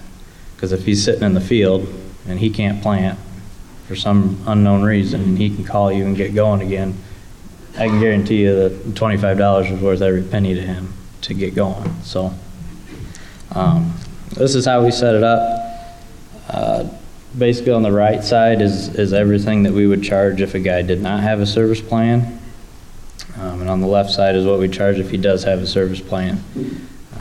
Because 0.56 0.71
if 0.71 0.86
he's 0.86 1.04
sitting 1.04 1.24
in 1.24 1.34
the 1.36 1.41
field 1.41 1.88
and 2.28 2.39
he 2.39 2.50
can't 2.50 2.82
plant 2.82 3.19
for 3.88 3.96
some 3.96 4.41
unknown 4.48 4.84
reason, 4.84 5.22
and 5.22 5.38
he 5.38 5.54
can 5.54 5.63
call 5.65 5.91
you 5.91 6.06
and 6.06 6.15
get 6.15 6.34
going 6.34 6.62
again, 6.62 6.96
I 7.78 7.88
can 7.88 8.00
guarantee 8.00 8.41
you 8.44 8.56
that 8.56 8.96
twenty-five 8.96 9.38
dollars 9.38 9.70
was 9.70 9.82
worth 9.82 10.02
every 10.02 10.24
penny 10.24 10.54
to 10.56 10.62
him 10.62 10.94
to 11.22 11.34
get 11.34 11.56
going. 11.56 11.94
So, 12.04 12.34
um, 13.54 13.94
this 14.32 14.56
is 14.56 14.65
how 14.65 14.84
we 14.84 14.91
set 14.91 15.15
it 15.15 15.24
up. 15.24 15.39
Uh, 16.50 16.89
basically, 17.38 17.72
on 17.72 17.84
the 17.84 17.91
right 17.91 18.24
side 18.24 18.62
is 18.62 18.96
is 18.96 19.13
everything 19.13 19.63
that 19.63 19.74
we 19.74 19.88
would 19.88 20.04
charge 20.04 20.41
if 20.41 20.54
a 20.54 20.60
guy 20.60 20.82
did 20.82 21.02
not 21.02 21.22
have 21.22 21.39
a 21.39 21.46
service 21.46 21.82
plan, 21.82 22.39
um, 23.38 23.62
and 23.62 23.70
on 23.70 23.80
the 23.82 23.88
left 23.88 24.10
side 24.12 24.36
is 24.36 24.46
what 24.46 24.60
we 24.60 24.67
charge 24.67 25.00
if 25.00 25.10
he 25.10 25.17
does 25.17 25.44
have 25.44 25.60
a 25.60 25.67
service 25.67 26.02
plan. 26.02 26.44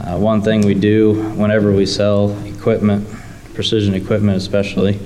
Uh, 0.01 0.17
one 0.17 0.41
thing 0.41 0.61
we 0.61 0.73
do 0.73 1.13
whenever 1.35 1.71
we 1.71 1.85
sell 1.85 2.31
equipment, 2.45 3.07
precision 3.53 3.93
equipment 3.93 4.35
especially, 4.35 4.99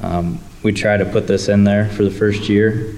um, 0.00 0.38
we 0.68 0.74
try 0.74 0.98
to 0.98 1.06
put 1.06 1.26
this 1.26 1.48
in 1.48 1.64
there 1.64 1.88
for 1.88 2.04
the 2.04 2.10
first 2.10 2.46
year. 2.46 2.94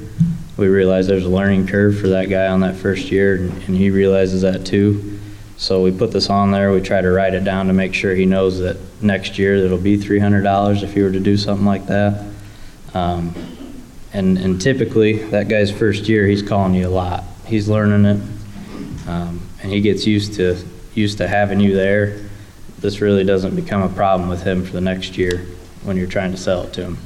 We 0.56 0.66
realize 0.66 1.06
there's 1.06 1.24
a 1.24 1.28
learning 1.28 1.68
curve 1.68 2.00
for 2.00 2.08
that 2.08 2.28
guy 2.28 2.48
on 2.48 2.58
that 2.62 2.74
first 2.74 3.12
year, 3.12 3.36
and, 3.36 3.52
and 3.62 3.76
he 3.76 3.90
realizes 3.90 4.42
that 4.42 4.66
too. 4.66 5.20
So 5.56 5.80
we 5.80 5.96
put 5.96 6.10
this 6.10 6.30
on 6.30 6.50
there. 6.50 6.72
We 6.72 6.80
try 6.80 7.00
to 7.00 7.12
write 7.12 7.32
it 7.32 7.44
down 7.44 7.68
to 7.68 7.72
make 7.72 7.94
sure 7.94 8.12
he 8.12 8.26
knows 8.26 8.58
that 8.58 8.76
next 9.00 9.38
year 9.38 9.54
it'll 9.54 9.78
be 9.78 9.96
$300 9.96 10.82
if 10.82 10.94
he 10.94 11.02
were 11.02 11.12
to 11.12 11.20
do 11.20 11.36
something 11.36 11.64
like 11.64 11.86
that. 11.86 12.28
Um, 12.92 13.36
and, 14.12 14.36
and 14.36 14.60
typically, 14.60 15.22
that 15.30 15.46
guy's 15.46 15.70
first 15.70 16.08
year, 16.08 16.26
he's 16.26 16.42
calling 16.42 16.74
you 16.74 16.88
a 16.88 16.90
lot. 16.90 17.22
He's 17.46 17.68
learning 17.68 18.04
it, 18.04 19.08
um, 19.08 19.48
and 19.62 19.70
he 19.70 19.80
gets 19.80 20.08
used 20.08 20.34
to 20.34 20.56
used 20.96 21.18
to 21.18 21.28
having 21.28 21.60
you 21.60 21.76
there. 21.76 22.20
This 22.80 23.00
really 23.00 23.22
doesn't 23.22 23.54
become 23.54 23.82
a 23.82 23.88
problem 23.88 24.28
with 24.28 24.42
him 24.42 24.66
for 24.66 24.72
the 24.72 24.80
next 24.80 25.16
year 25.16 25.46
when 25.84 25.96
you're 25.96 26.08
trying 26.08 26.32
to 26.32 26.36
sell 26.36 26.64
it 26.64 26.72
to 26.72 26.82
him. 26.82 26.98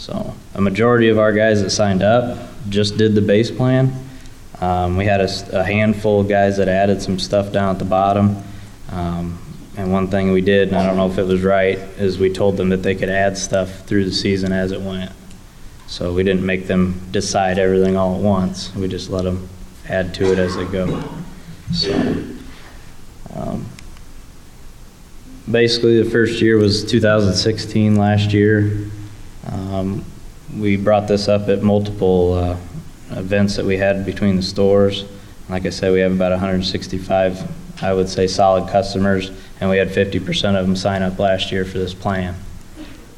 So 0.00 0.32
a 0.54 0.62
majority 0.62 1.10
of 1.10 1.18
our 1.18 1.30
guys 1.30 1.60
that 1.60 1.68
signed 1.68 2.02
up 2.02 2.38
just 2.70 2.96
did 2.96 3.14
the 3.14 3.20
base 3.20 3.50
plan. 3.50 3.92
Um, 4.58 4.96
we 4.96 5.04
had 5.04 5.20
a 5.20 5.62
handful 5.62 6.22
of 6.22 6.28
guys 6.28 6.56
that 6.56 6.68
added 6.68 7.02
some 7.02 7.18
stuff 7.18 7.52
down 7.52 7.74
at 7.74 7.78
the 7.78 7.84
bottom. 7.84 8.42
Um, 8.90 9.38
and 9.76 9.92
one 9.92 10.08
thing 10.08 10.32
we 10.32 10.40
did, 10.40 10.68
and 10.68 10.78
I 10.78 10.86
don't 10.86 10.96
know 10.96 11.06
if 11.06 11.18
it 11.18 11.24
was 11.24 11.42
right, 11.42 11.76
is 11.76 12.18
we 12.18 12.32
told 12.32 12.56
them 12.56 12.70
that 12.70 12.78
they 12.78 12.94
could 12.94 13.10
add 13.10 13.36
stuff 13.36 13.80
through 13.80 14.06
the 14.06 14.12
season 14.12 14.52
as 14.52 14.72
it 14.72 14.80
went. 14.80 15.12
So 15.86 16.14
we 16.14 16.22
didn't 16.22 16.46
make 16.46 16.66
them 16.66 16.98
decide 17.10 17.58
everything 17.58 17.98
all 17.98 18.16
at 18.16 18.22
once. 18.22 18.74
We 18.74 18.88
just 18.88 19.10
let 19.10 19.24
them 19.24 19.50
add 19.86 20.14
to 20.14 20.32
it 20.32 20.38
as 20.38 20.56
they 20.56 20.64
go. 20.64 21.04
So, 21.74 22.24
um, 23.34 23.66
basically, 25.50 26.02
the 26.02 26.08
first 26.08 26.40
year 26.40 26.56
was 26.56 26.90
2016 26.90 27.96
last 27.96 28.32
year. 28.32 28.89
Um, 29.46 30.04
we 30.56 30.76
brought 30.76 31.08
this 31.08 31.28
up 31.28 31.48
at 31.48 31.62
multiple 31.62 32.34
uh, 32.34 32.56
events 33.10 33.56
that 33.56 33.64
we 33.64 33.76
had 33.76 34.04
between 34.04 34.36
the 34.36 34.42
stores. 34.42 35.04
Like 35.48 35.66
I 35.66 35.70
said, 35.70 35.92
we 35.92 36.00
have 36.00 36.12
about 36.12 36.30
165, 36.32 37.82
I 37.82 37.92
would 37.92 38.08
say, 38.08 38.26
solid 38.26 38.68
customers, 38.70 39.30
and 39.60 39.70
we 39.70 39.78
had 39.78 39.88
50% 39.88 40.58
of 40.58 40.66
them 40.66 40.76
sign 40.76 41.02
up 41.02 41.18
last 41.18 41.50
year 41.50 41.64
for 41.64 41.78
this 41.78 41.94
plan. 41.94 42.34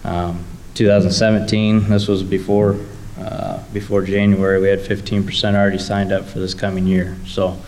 Um, 0.05 0.45
2017, 0.75 1.89
this 1.89 2.09
was 2.09 2.23
before, 2.23 2.79
uh, 3.19 3.63
before 3.73 4.03
January, 4.03 4.61
we 4.61 4.69
had 4.69 4.81
15% 4.81 5.55
already 5.55 5.79
signed 5.79 6.13
up 6.13 6.25
for 6.25 6.39
this 6.39 6.55
coming 6.55 6.87
year. 6.87 7.17
So 7.27 7.59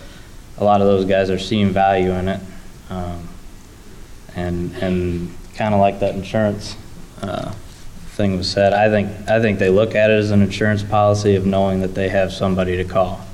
a 0.57 0.63
lot 0.63 0.81
of 0.81 0.87
those 0.87 1.05
guys 1.05 1.29
are 1.29 1.39
seeing 1.39 1.69
value 1.69 2.11
in 2.11 2.27
it. 2.29 2.41
Um, 2.89 3.29
And, 4.35 4.75
and 4.83 5.33
kind 5.55 5.73
of 5.73 5.79
like 5.79 6.01
that 6.01 6.13
insurance 6.13 6.75
uh, 7.21 7.53
thing 8.15 8.37
was 8.37 8.49
said, 8.49 8.73
I 8.73 8.89
think, 8.89 9.29
I 9.29 9.41
think 9.41 9.59
they 9.59 9.69
look 9.69 9.93
at 9.93 10.09
it 10.09 10.13
as 10.13 10.31
an 10.31 10.41
insurance 10.41 10.83
policy 10.83 11.35
of 11.35 11.45
knowing 11.45 11.81
that 11.81 11.95
they 11.95 12.09
have 12.09 12.31
somebody 12.31 12.77
to 12.77 12.83
call. 12.83 13.25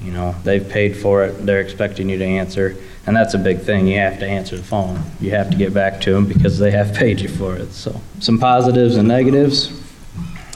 You 0.00 0.10
know, 0.10 0.34
they've 0.42 0.68
paid 0.68 0.96
for 0.96 1.24
it, 1.24 1.46
they're 1.46 1.60
expecting 1.60 2.10
you 2.10 2.18
to 2.18 2.24
answer, 2.24 2.76
and 3.06 3.16
that's 3.16 3.34
a 3.34 3.38
big 3.38 3.60
thing, 3.60 3.86
you 3.86 3.98
have 3.98 4.18
to 4.18 4.26
answer 4.26 4.56
the 4.56 4.64
phone. 4.64 5.02
You 5.20 5.30
have 5.30 5.50
to 5.50 5.56
get 5.56 5.72
back 5.72 6.00
to 6.02 6.12
them 6.12 6.26
because 6.26 6.58
they 6.58 6.72
have 6.72 6.94
paid 6.96 7.20
you 7.20 7.28
for 7.28 7.56
it, 7.56 7.72
so. 7.72 8.00
Some 8.20 8.38
positives 8.38 8.96
and 8.96 9.08
negatives. 9.08 9.80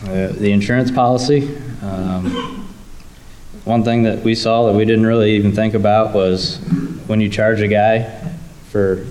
Uh, 0.03 0.33
the 0.33 0.53
insurance 0.53 0.91
policy. 0.91 1.57
Um, 1.83 2.69
one 3.65 3.85
thing 3.85 4.05
that 4.05 4.23
we 4.23 4.35
saw 4.35 4.67
that 4.67 4.75
we 4.75 4.85
didn't 4.85 5.07
really 5.07 5.33
even 5.33 5.53
think 5.53 5.75
about 5.75 6.15
was 6.15 6.59
when 7.07 7.21
you 7.21 7.29
charge 7.29 7.61
a 7.61 7.69
guy 7.69 8.05
for 8.71 9.07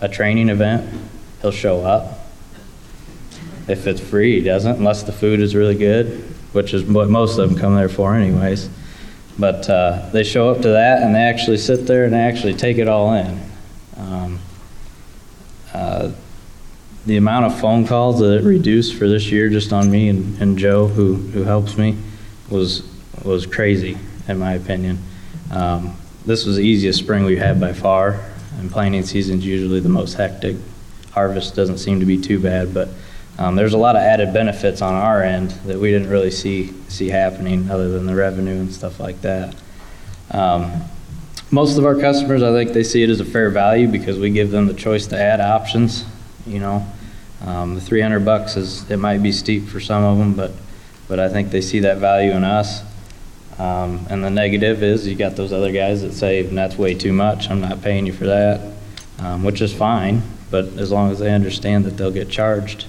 a 0.00 0.08
training 0.08 0.48
event, 0.48 0.92
he'll 1.40 1.52
show 1.52 1.82
up. 1.84 2.23
If 3.66 3.86
it's 3.86 4.00
free, 4.00 4.42
doesn't, 4.42 4.76
unless 4.76 5.02
the 5.02 5.12
food 5.12 5.40
is 5.40 5.54
really 5.54 5.74
good, 5.74 6.22
which 6.52 6.74
is 6.74 6.84
what 6.84 7.08
most 7.08 7.38
of 7.38 7.48
them 7.48 7.58
come 7.58 7.74
there 7.74 7.88
for, 7.88 8.14
anyways. 8.14 8.68
But 9.38 9.68
uh, 9.68 10.10
they 10.12 10.22
show 10.22 10.50
up 10.50 10.62
to 10.62 10.68
that 10.68 11.02
and 11.02 11.14
they 11.14 11.22
actually 11.22 11.58
sit 11.58 11.86
there 11.86 12.04
and 12.04 12.12
they 12.12 12.20
actually 12.20 12.54
take 12.54 12.78
it 12.78 12.88
all 12.88 13.14
in. 13.14 13.40
Um, 13.96 14.38
uh, 15.72 16.12
the 17.06 17.16
amount 17.16 17.46
of 17.46 17.60
phone 17.60 17.86
calls 17.86 18.20
that 18.20 18.38
it 18.38 18.44
reduced 18.44 18.94
for 18.94 19.08
this 19.08 19.30
year 19.30 19.48
just 19.48 19.72
on 19.72 19.90
me 19.90 20.08
and, 20.08 20.40
and 20.40 20.58
Joe, 20.58 20.86
who, 20.86 21.14
who 21.14 21.42
helps 21.44 21.76
me, 21.76 21.96
was 22.48 22.88
was 23.24 23.46
crazy, 23.46 23.98
in 24.28 24.38
my 24.38 24.52
opinion. 24.52 24.98
Um, 25.50 25.96
this 26.26 26.44
was 26.44 26.56
the 26.56 26.62
easiest 26.62 26.98
spring 26.98 27.24
we've 27.24 27.38
had 27.38 27.60
by 27.60 27.72
far, 27.72 28.20
and 28.58 28.70
planting 28.70 29.02
season's 29.02 29.46
usually 29.46 29.80
the 29.80 29.88
most 29.88 30.14
hectic. 30.14 30.56
Harvest 31.12 31.54
doesn't 31.54 31.78
seem 31.78 32.00
to 32.00 32.06
be 32.06 32.20
too 32.20 32.38
bad, 32.38 32.74
but 32.74 32.88
um, 33.38 33.56
there's 33.56 33.72
a 33.74 33.78
lot 33.78 33.96
of 33.96 34.02
added 34.02 34.32
benefits 34.32 34.80
on 34.80 34.94
our 34.94 35.22
end 35.22 35.50
that 35.66 35.78
we 35.78 35.90
didn't 35.90 36.08
really 36.08 36.30
see 36.30 36.72
see 36.88 37.08
happening, 37.08 37.68
other 37.70 37.90
than 37.90 38.06
the 38.06 38.14
revenue 38.14 38.60
and 38.60 38.72
stuff 38.72 39.00
like 39.00 39.20
that. 39.22 39.54
Um, 40.30 40.82
most 41.50 41.76
of 41.78 41.84
our 41.84 41.94
customers, 41.94 42.42
I 42.42 42.52
think, 42.52 42.72
they 42.72 42.84
see 42.84 43.02
it 43.02 43.10
as 43.10 43.20
a 43.20 43.24
fair 43.24 43.50
value 43.50 43.88
because 43.88 44.18
we 44.18 44.30
give 44.30 44.50
them 44.50 44.66
the 44.66 44.74
choice 44.74 45.06
to 45.08 45.20
add 45.20 45.40
options. 45.40 46.04
You 46.46 46.60
know, 46.60 46.86
um, 47.42 47.74
the 47.74 47.80
300 47.80 48.20
bucks 48.20 48.56
is 48.56 48.88
it 48.90 48.98
might 48.98 49.22
be 49.22 49.32
steep 49.32 49.66
for 49.66 49.80
some 49.80 50.02
of 50.04 50.18
them, 50.18 50.34
but 50.34 50.52
but 51.08 51.18
I 51.18 51.28
think 51.28 51.50
they 51.50 51.60
see 51.60 51.80
that 51.80 51.98
value 51.98 52.32
in 52.32 52.44
us. 52.44 52.82
Um, 53.58 54.06
and 54.10 54.24
the 54.24 54.30
negative 54.30 54.82
is 54.82 55.06
you 55.06 55.14
got 55.14 55.36
those 55.36 55.52
other 55.52 55.70
guys 55.70 56.02
that 56.02 56.12
say 56.12 56.42
that's 56.42 56.76
way 56.76 56.94
too 56.94 57.12
much. 57.12 57.50
I'm 57.50 57.60
not 57.60 57.82
paying 57.82 58.06
you 58.06 58.12
for 58.12 58.26
that, 58.26 58.72
um, 59.18 59.44
which 59.44 59.60
is 59.60 59.72
fine. 59.72 60.22
But 60.50 60.66
as 60.78 60.90
long 60.90 61.10
as 61.10 61.18
they 61.18 61.32
understand 61.32 61.84
that 61.84 61.96
they'll 61.96 62.10
get 62.10 62.28
charged, 62.28 62.86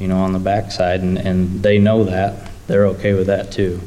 you 0.00 0.08
know, 0.08 0.18
on 0.18 0.32
the 0.32 0.40
backside, 0.40 1.00
and, 1.00 1.16
and 1.18 1.62
they 1.62 1.78
know 1.78 2.02
that, 2.04 2.50
they're 2.66 2.86
okay 2.86 3.14
with 3.14 3.28
that 3.28 3.52
too. 3.52 3.80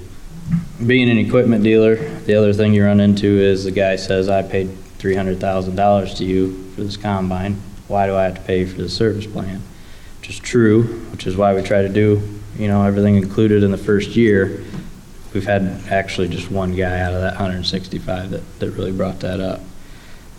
Being 0.86 1.10
an 1.10 1.18
equipment 1.18 1.64
dealer, 1.64 1.96
the 1.96 2.36
other 2.36 2.54
thing 2.54 2.74
you 2.74 2.86
run 2.86 3.00
into 3.00 3.28
is 3.28 3.66
the 3.66 3.72
guy 3.72 3.98
says, 3.98 4.30
"I 4.30 4.42
paid 4.44 4.78
three 4.98 5.16
hundred 5.16 5.40
thousand 5.40 5.76
dollars 5.76 6.14
to 6.16 6.26
you 6.26 6.72
for 6.76 6.84
this 6.84 6.96
combine. 6.96 7.62
Why 7.88 8.08
do 8.08 8.16
I 8.16 8.24
have 8.24 8.36
to 8.36 8.42
pay 8.42 8.66
for 8.66 8.82
the 8.82 8.90
service 8.90 9.26
plan?" 9.26 9.62
Which 10.20 10.30
is 10.30 10.40
true, 10.40 10.84
which 11.12 11.28
is 11.28 11.36
why 11.36 11.54
we 11.54 11.62
try 11.62 11.82
to 11.82 11.90
do, 11.90 12.22
you 12.58 12.70
know, 12.70 12.84
everything 12.84 13.16
included 13.16 13.64
in 13.64 13.72
the 13.72 13.78
first 13.78 14.16
year 14.16 14.64
we've 15.34 15.46
had 15.46 15.82
actually 15.90 16.28
just 16.28 16.52
one 16.52 16.76
guy 16.76 17.00
out 17.00 17.14
of 17.14 17.22
that 17.22 17.34
165 17.34 18.30
that, 18.30 18.60
that 18.60 18.72
really 18.72 18.92
brought 18.92 19.20
that 19.22 19.40
up. 19.40 19.62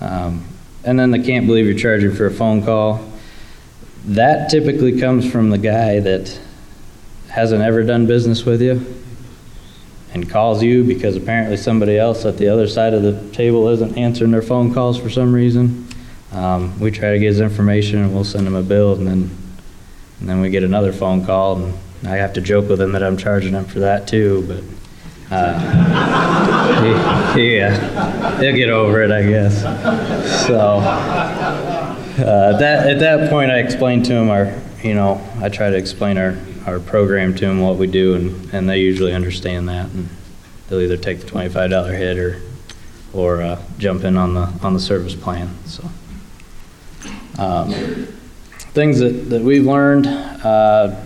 Um, 0.00 0.46
and 0.84 0.98
then 0.98 1.10
the 1.10 1.18
can't 1.18 1.46
believe 1.46 1.66
you're 1.66 1.78
charging 1.78 2.14
for 2.14 2.26
a 2.26 2.30
phone 2.30 2.62
call. 2.62 3.12
That 4.06 4.50
typically 4.50 5.00
comes 5.00 5.30
from 5.30 5.50
the 5.50 5.58
guy 5.58 6.00
that 6.00 6.38
hasn't 7.28 7.62
ever 7.62 7.82
done 7.82 8.06
business 8.06 8.44
with 8.44 8.60
you 8.60 8.84
and 10.12 10.28
calls 10.28 10.62
you 10.62 10.84
because 10.84 11.16
apparently 11.16 11.56
somebody 11.56 11.98
else 11.98 12.24
at 12.24 12.36
the 12.36 12.48
other 12.48 12.68
side 12.68 12.94
of 12.94 13.02
the 13.02 13.30
table 13.32 13.68
isn't 13.68 13.96
answering 13.96 14.30
their 14.30 14.42
phone 14.42 14.72
calls 14.72 14.98
for 14.98 15.10
some 15.10 15.32
reason. 15.32 15.88
Um, 16.32 16.78
we 16.78 16.90
try 16.90 17.12
to 17.12 17.18
get 17.18 17.28
his 17.28 17.40
information 17.40 18.00
and 18.00 18.14
we'll 18.14 18.24
send 18.24 18.46
him 18.46 18.54
a 18.54 18.62
bill 18.62 18.94
and 18.94 19.06
then 19.06 19.30
and 20.20 20.28
then 20.28 20.40
we 20.40 20.50
get 20.50 20.62
another 20.62 20.92
phone 20.92 21.26
call 21.26 21.56
and 21.56 21.74
I 22.06 22.16
have 22.16 22.34
to 22.34 22.40
joke 22.40 22.68
with 22.68 22.80
him 22.80 22.92
that 22.92 23.02
I'm 23.02 23.16
charging 23.16 23.54
him 23.54 23.64
for 23.64 23.80
that 23.80 24.06
too, 24.06 24.44
but 24.46 25.34
uh, 25.34 27.34
yeah, 27.36 28.40
he'll 28.40 28.54
get 28.54 28.68
over 28.68 29.02
it, 29.02 29.10
I 29.10 29.22
guess. 29.22 29.62
So 30.46 30.78
uh, 32.18 32.58
that 32.58 32.88
at 32.88 32.98
that 33.00 33.30
point, 33.30 33.50
I 33.50 33.58
explained 33.58 34.04
to 34.06 34.12
him 34.12 34.30
our, 34.30 34.52
you 34.82 34.94
know, 34.94 35.20
I 35.40 35.48
try 35.48 35.70
to 35.70 35.76
explain 35.76 36.18
our, 36.18 36.36
our 36.66 36.80
program 36.80 37.34
to 37.36 37.46
him, 37.46 37.60
what 37.60 37.76
we 37.76 37.86
do, 37.86 38.14
and, 38.14 38.54
and 38.54 38.68
they 38.68 38.80
usually 38.80 39.12
understand 39.12 39.68
that, 39.68 39.90
and 39.90 40.08
they'll 40.68 40.80
either 40.80 40.96
take 40.96 41.20
the 41.20 41.26
twenty-five 41.26 41.70
dollar 41.70 41.92
hit 41.92 42.18
or 42.18 42.40
or 43.12 43.42
uh, 43.42 43.62
jump 43.78 44.04
in 44.04 44.16
on 44.16 44.34
the 44.34 44.52
on 44.62 44.74
the 44.74 44.80
service 44.80 45.14
plan. 45.14 45.54
So 45.66 45.88
um, 47.38 47.72
things 48.72 48.98
that, 49.00 49.30
that 49.30 49.42
we've 49.42 49.64
learned. 49.64 50.06
Uh, 50.06 50.96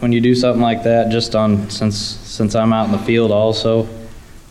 when 0.00 0.10
you 0.10 0.20
do 0.20 0.34
something 0.34 0.60
like 0.60 0.82
that, 0.82 1.12
just 1.12 1.36
on 1.36 1.70
since 1.70 1.96
since 1.96 2.56
I'm 2.56 2.72
out 2.72 2.86
in 2.86 2.92
the 2.92 2.98
field 2.98 3.30
also 3.30 3.86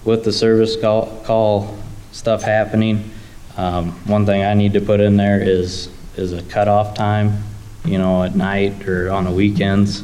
with 0.05 0.23
the 0.23 0.31
service 0.31 0.79
call, 0.79 1.21
call 1.25 1.77
stuff 2.13 2.41
happening, 2.41 3.11
um, 3.57 3.91
one 4.07 4.25
thing 4.25 4.43
I 4.43 4.53
need 4.53 4.73
to 4.73 4.81
put 4.81 4.99
in 4.99 5.17
there 5.17 5.41
is 5.41 5.89
is 6.17 6.33
a 6.33 6.41
cutoff 6.43 6.93
time, 6.93 7.43
you 7.85 7.97
know, 7.97 8.23
at 8.23 8.35
night 8.35 8.87
or 8.87 9.11
on 9.11 9.23
the 9.23 9.31
weekends. 9.31 10.03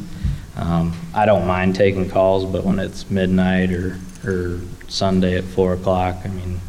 Um, 0.55 0.93
I 1.13 1.25
don't 1.25 1.45
mind 1.45 1.75
taking 1.75 2.09
calls, 2.09 2.45
but 2.45 2.63
when 2.63 2.79
it's 2.79 3.09
midnight 3.09 3.71
or 3.71 3.97
or 4.25 4.59
Sunday 4.87 5.37
at 5.37 5.43
four 5.43 5.73
o'clock, 5.73 6.17
I 6.23 6.29
mean, 6.29 6.59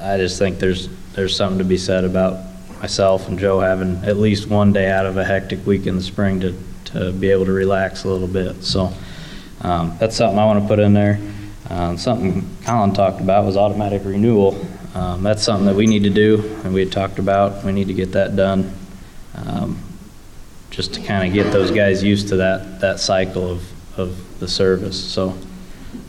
I 0.00 0.16
just 0.16 0.38
think 0.38 0.58
there's 0.58 0.88
there's 1.14 1.36
something 1.36 1.58
to 1.58 1.64
be 1.64 1.76
said 1.76 2.04
about 2.04 2.40
myself 2.80 3.28
and 3.28 3.38
Joe 3.38 3.60
having 3.60 3.96
at 4.04 4.16
least 4.16 4.48
one 4.48 4.72
day 4.72 4.90
out 4.90 5.06
of 5.06 5.16
a 5.16 5.24
hectic 5.24 5.64
week 5.66 5.86
in 5.86 5.96
the 5.96 6.02
spring 6.02 6.40
to 6.40 6.58
to 6.86 7.12
be 7.12 7.30
able 7.30 7.44
to 7.46 7.52
relax 7.52 8.04
a 8.04 8.08
little 8.08 8.28
bit. 8.28 8.62
So 8.64 8.92
um, 9.60 9.96
that's 9.98 10.16
something 10.16 10.38
I 10.38 10.44
want 10.44 10.62
to 10.62 10.68
put 10.68 10.78
in 10.78 10.92
there. 10.92 11.20
Um, 11.70 11.96
something 11.96 12.48
Colin 12.64 12.92
talked 12.92 13.20
about 13.20 13.44
was 13.44 13.56
automatic 13.56 14.02
renewal. 14.04 14.66
Um, 14.94 15.22
that's 15.22 15.42
something 15.42 15.66
that 15.66 15.74
we 15.74 15.86
need 15.86 16.02
to 16.02 16.10
do, 16.10 16.58
and 16.64 16.74
we 16.74 16.80
had 16.80 16.92
talked 16.92 17.18
about. 17.18 17.64
We 17.64 17.72
need 17.72 17.88
to 17.88 17.94
get 17.94 18.12
that 18.12 18.36
done, 18.36 18.74
um, 19.34 19.82
just 20.70 20.94
to 20.94 21.00
kind 21.00 21.26
of 21.26 21.32
get 21.32 21.50
those 21.50 21.70
guys 21.70 22.02
used 22.02 22.28
to 22.28 22.36
that 22.36 22.80
that 22.80 23.00
cycle 23.00 23.50
of 23.50 23.98
of 23.98 24.38
the 24.40 24.48
service. 24.48 25.02
So, 25.02 25.36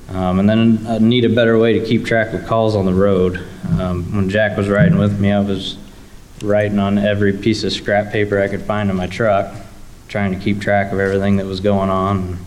um, 0.09 0.39
and 0.39 0.49
then 0.49 0.85
I 0.87 0.97
need 0.97 1.23
a 1.23 1.29
better 1.29 1.57
way 1.57 1.79
to 1.79 1.85
keep 1.85 2.05
track 2.05 2.33
of 2.33 2.45
calls 2.45 2.75
on 2.75 2.85
the 2.85 2.93
road. 2.93 3.45
Um, 3.79 4.15
when 4.15 4.29
Jack 4.29 4.57
was 4.57 4.67
riding 4.67 4.97
with 4.97 5.17
me, 5.19 5.31
I 5.31 5.39
was 5.39 5.77
writing 6.41 6.79
on 6.79 6.97
every 6.97 7.31
piece 7.31 7.63
of 7.63 7.71
scrap 7.71 8.11
paper 8.11 8.41
I 8.41 8.49
could 8.49 8.63
find 8.63 8.89
in 8.89 8.97
my 8.97 9.07
truck 9.07 9.55
trying 10.09 10.31
to 10.31 10.39
keep 10.39 10.61
track 10.61 10.91
of 10.91 10.99
everything 10.99 11.37
that 11.37 11.45
was 11.45 11.59
going 11.59 11.89
on, 11.89 12.37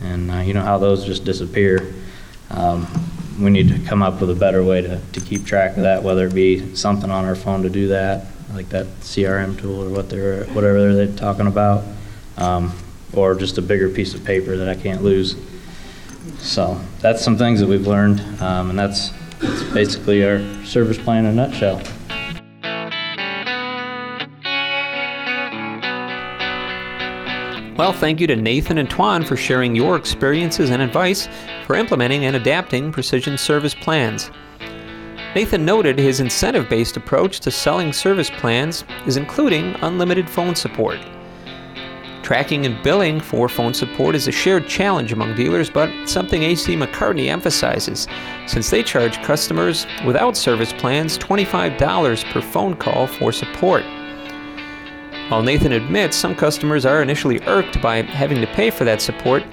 and 0.00 0.30
uh, 0.30 0.38
you 0.38 0.54
know 0.54 0.62
how 0.62 0.78
those 0.78 1.04
just 1.04 1.24
disappear. 1.24 1.92
Um, 2.50 3.09
we 3.40 3.50
need 3.50 3.68
to 3.68 3.78
come 3.86 4.02
up 4.02 4.20
with 4.20 4.30
a 4.30 4.34
better 4.34 4.62
way 4.62 4.82
to, 4.82 5.00
to 5.12 5.20
keep 5.20 5.44
track 5.44 5.76
of 5.76 5.82
that, 5.82 6.02
whether 6.02 6.26
it 6.26 6.34
be 6.34 6.74
something 6.74 7.10
on 7.10 7.24
our 7.24 7.34
phone 7.34 7.62
to 7.62 7.70
do 7.70 7.88
that, 7.88 8.26
like 8.52 8.68
that 8.68 8.86
CRM 9.00 9.58
tool 9.58 9.82
or 9.82 9.88
what 9.88 10.10
they're, 10.10 10.44
whatever 10.46 10.94
they're 10.94 11.16
talking 11.16 11.46
about, 11.46 11.84
um, 12.36 12.72
or 13.14 13.34
just 13.34 13.58
a 13.58 13.62
bigger 13.62 13.88
piece 13.88 14.14
of 14.14 14.24
paper 14.24 14.56
that 14.56 14.68
I 14.68 14.74
can't 14.74 15.02
lose. 15.02 15.36
So 16.38 16.80
that's 17.00 17.22
some 17.22 17.38
things 17.38 17.60
that 17.60 17.68
we've 17.68 17.86
learned, 17.86 18.20
um, 18.42 18.70
and 18.70 18.78
that's, 18.78 19.10
that's 19.40 19.62
basically 19.72 20.24
our 20.24 20.40
service 20.64 20.98
plan 20.98 21.24
in 21.24 21.38
a 21.38 21.48
nutshell. 21.48 21.82
Well, 27.80 27.94
thank 27.94 28.20
you 28.20 28.26
to 28.26 28.36
Nathan 28.36 28.76
and 28.76 28.90
Tuan 28.90 29.24
for 29.24 29.38
sharing 29.38 29.74
your 29.74 29.96
experiences 29.96 30.68
and 30.68 30.82
advice 30.82 31.30
for 31.64 31.76
implementing 31.76 32.26
and 32.26 32.36
adapting 32.36 32.92
precision 32.92 33.38
service 33.38 33.74
plans. 33.74 34.30
Nathan 35.34 35.64
noted 35.64 35.98
his 35.98 36.20
incentive 36.20 36.68
based 36.68 36.98
approach 36.98 37.40
to 37.40 37.50
selling 37.50 37.94
service 37.94 38.28
plans 38.28 38.84
is 39.06 39.16
including 39.16 39.76
unlimited 39.80 40.28
phone 40.28 40.54
support. 40.54 40.98
Tracking 42.22 42.66
and 42.66 42.82
billing 42.82 43.18
for 43.18 43.48
phone 43.48 43.72
support 43.72 44.14
is 44.14 44.28
a 44.28 44.30
shared 44.30 44.68
challenge 44.68 45.14
among 45.14 45.34
dealers, 45.34 45.70
but 45.70 45.90
something 46.06 46.42
AC 46.42 46.76
McCartney 46.76 47.28
emphasizes, 47.28 48.06
since 48.46 48.68
they 48.68 48.82
charge 48.82 49.22
customers 49.22 49.86
without 50.04 50.36
service 50.36 50.74
plans 50.74 51.16
$25 51.16 52.30
per 52.30 52.42
phone 52.42 52.76
call 52.76 53.06
for 53.06 53.32
support. 53.32 53.86
While 55.30 55.42
Nathan 55.44 55.70
admits 55.70 56.16
some 56.16 56.34
customers 56.34 56.84
are 56.84 57.02
initially 57.02 57.40
irked 57.46 57.80
by 57.80 58.02
having 58.02 58.40
to 58.40 58.48
pay 58.48 58.68
for 58.68 58.82
that 58.82 59.00
support, 59.00 59.44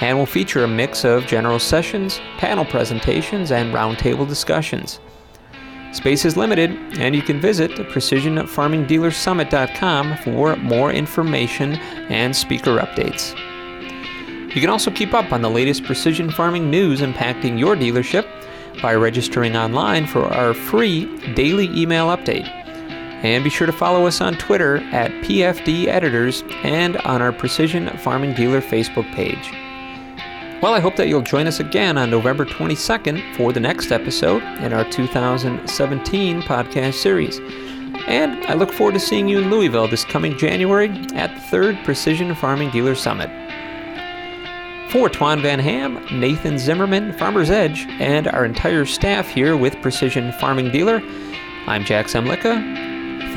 and 0.00 0.16
will 0.16 0.24
feature 0.24 0.64
a 0.64 0.68
mix 0.68 1.04
of 1.04 1.26
general 1.26 1.58
sessions, 1.58 2.22
panel 2.38 2.64
presentations, 2.64 3.52
and 3.52 3.74
roundtable 3.74 4.26
discussions. 4.26 4.98
Space 5.92 6.24
is 6.24 6.38
limited, 6.38 6.70
and 6.98 7.14
you 7.14 7.20
can 7.20 7.38
visit 7.38 7.72
precisionfarmingdealersummit.com 7.72 10.16
for 10.24 10.56
more 10.56 10.90
information 10.90 11.74
and 12.08 12.34
speaker 12.34 12.78
updates. 12.78 13.36
You 14.54 14.60
can 14.62 14.70
also 14.70 14.90
keep 14.90 15.12
up 15.12 15.34
on 15.34 15.42
the 15.42 15.50
latest 15.50 15.84
precision 15.84 16.30
farming 16.30 16.70
news 16.70 17.02
impacting 17.02 17.58
your 17.58 17.76
dealership 17.76 18.26
by 18.80 18.94
registering 18.94 19.54
online 19.54 20.06
for 20.06 20.24
our 20.24 20.54
free 20.54 21.14
daily 21.34 21.66
email 21.78 22.06
update. 22.06 22.54
And 23.22 23.42
be 23.42 23.50
sure 23.50 23.66
to 23.66 23.72
follow 23.72 24.06
us 24.06 24.20
on 24.20 24.34
Twitter 24.34 24.76
at 24.92 25.10
PFD 25.24 25.86
Editors 25.86 26.44
and 26.62 26.96
on 26.98 27.20
our 27.20 27.32
Precision 27.32 27.88
Farming 27.98 28.34
Dealer 28.34 28.60
Facebook 28.60 29.12
page. 29.12 29.50
Well, 30.62 30.72
I 30.72 30.80
hope 30.80 30.96
that 30.96 31.08
you'll 31.08 31.22
join 31.22 31.46
us 31.46 31.60
again 31.60 31.98
on 31.98 32.10
November 32.10 32.44
22nd 32.44 33.36
for 33.36 33.52
the 33.52 33.60
next 33.60 33.90
episode 33.90 34.42
in 34.60 34.72
our 34.72 34.84
2017 34.90 36.42
podcast 36.42 36.94
series. 36.94 37.40
And 38.06 38.44
I 38.46 38.54
look 38.54 38.72
forward 38.72 38.94
to 38.94 39.00
seeing 39.00 39.28
you 39.28 39.38
in 39.38 39.50
Louisville 39.50 39.88
this 39.88 40.04
coming 40.04 40.38
January 40.38 40.88
at 41.14 41.34
the 41.34 41.40
third 41.40 41.76
Precision 41.84 42.34
Farming 42.34 42.70
Dealer 42.70 42.94
Summit. 42.94 43.30
For 44.90 45.08
Twan 45.08 45.42
Van 45.42 45.58
Ham, 45.58 46.04
Nathan 46.10 46.58
Zimmerman, 46.58 47.12
Farmer's 47.12 47.50
Edge, 47.50 47.86
and 48.00 48.26
our 48.28 48.44
entire 48.44 48.84
staff 48.84 49.28
here 49.28 49.56
with 49.56 49.80
Precision 49.82 50.32
Farming 50.32 50.70
Dealer, 50.70 51.02
I'm 51.66 51.84
Jack 51.84 52.06
Zemlicka. 52.06 52.97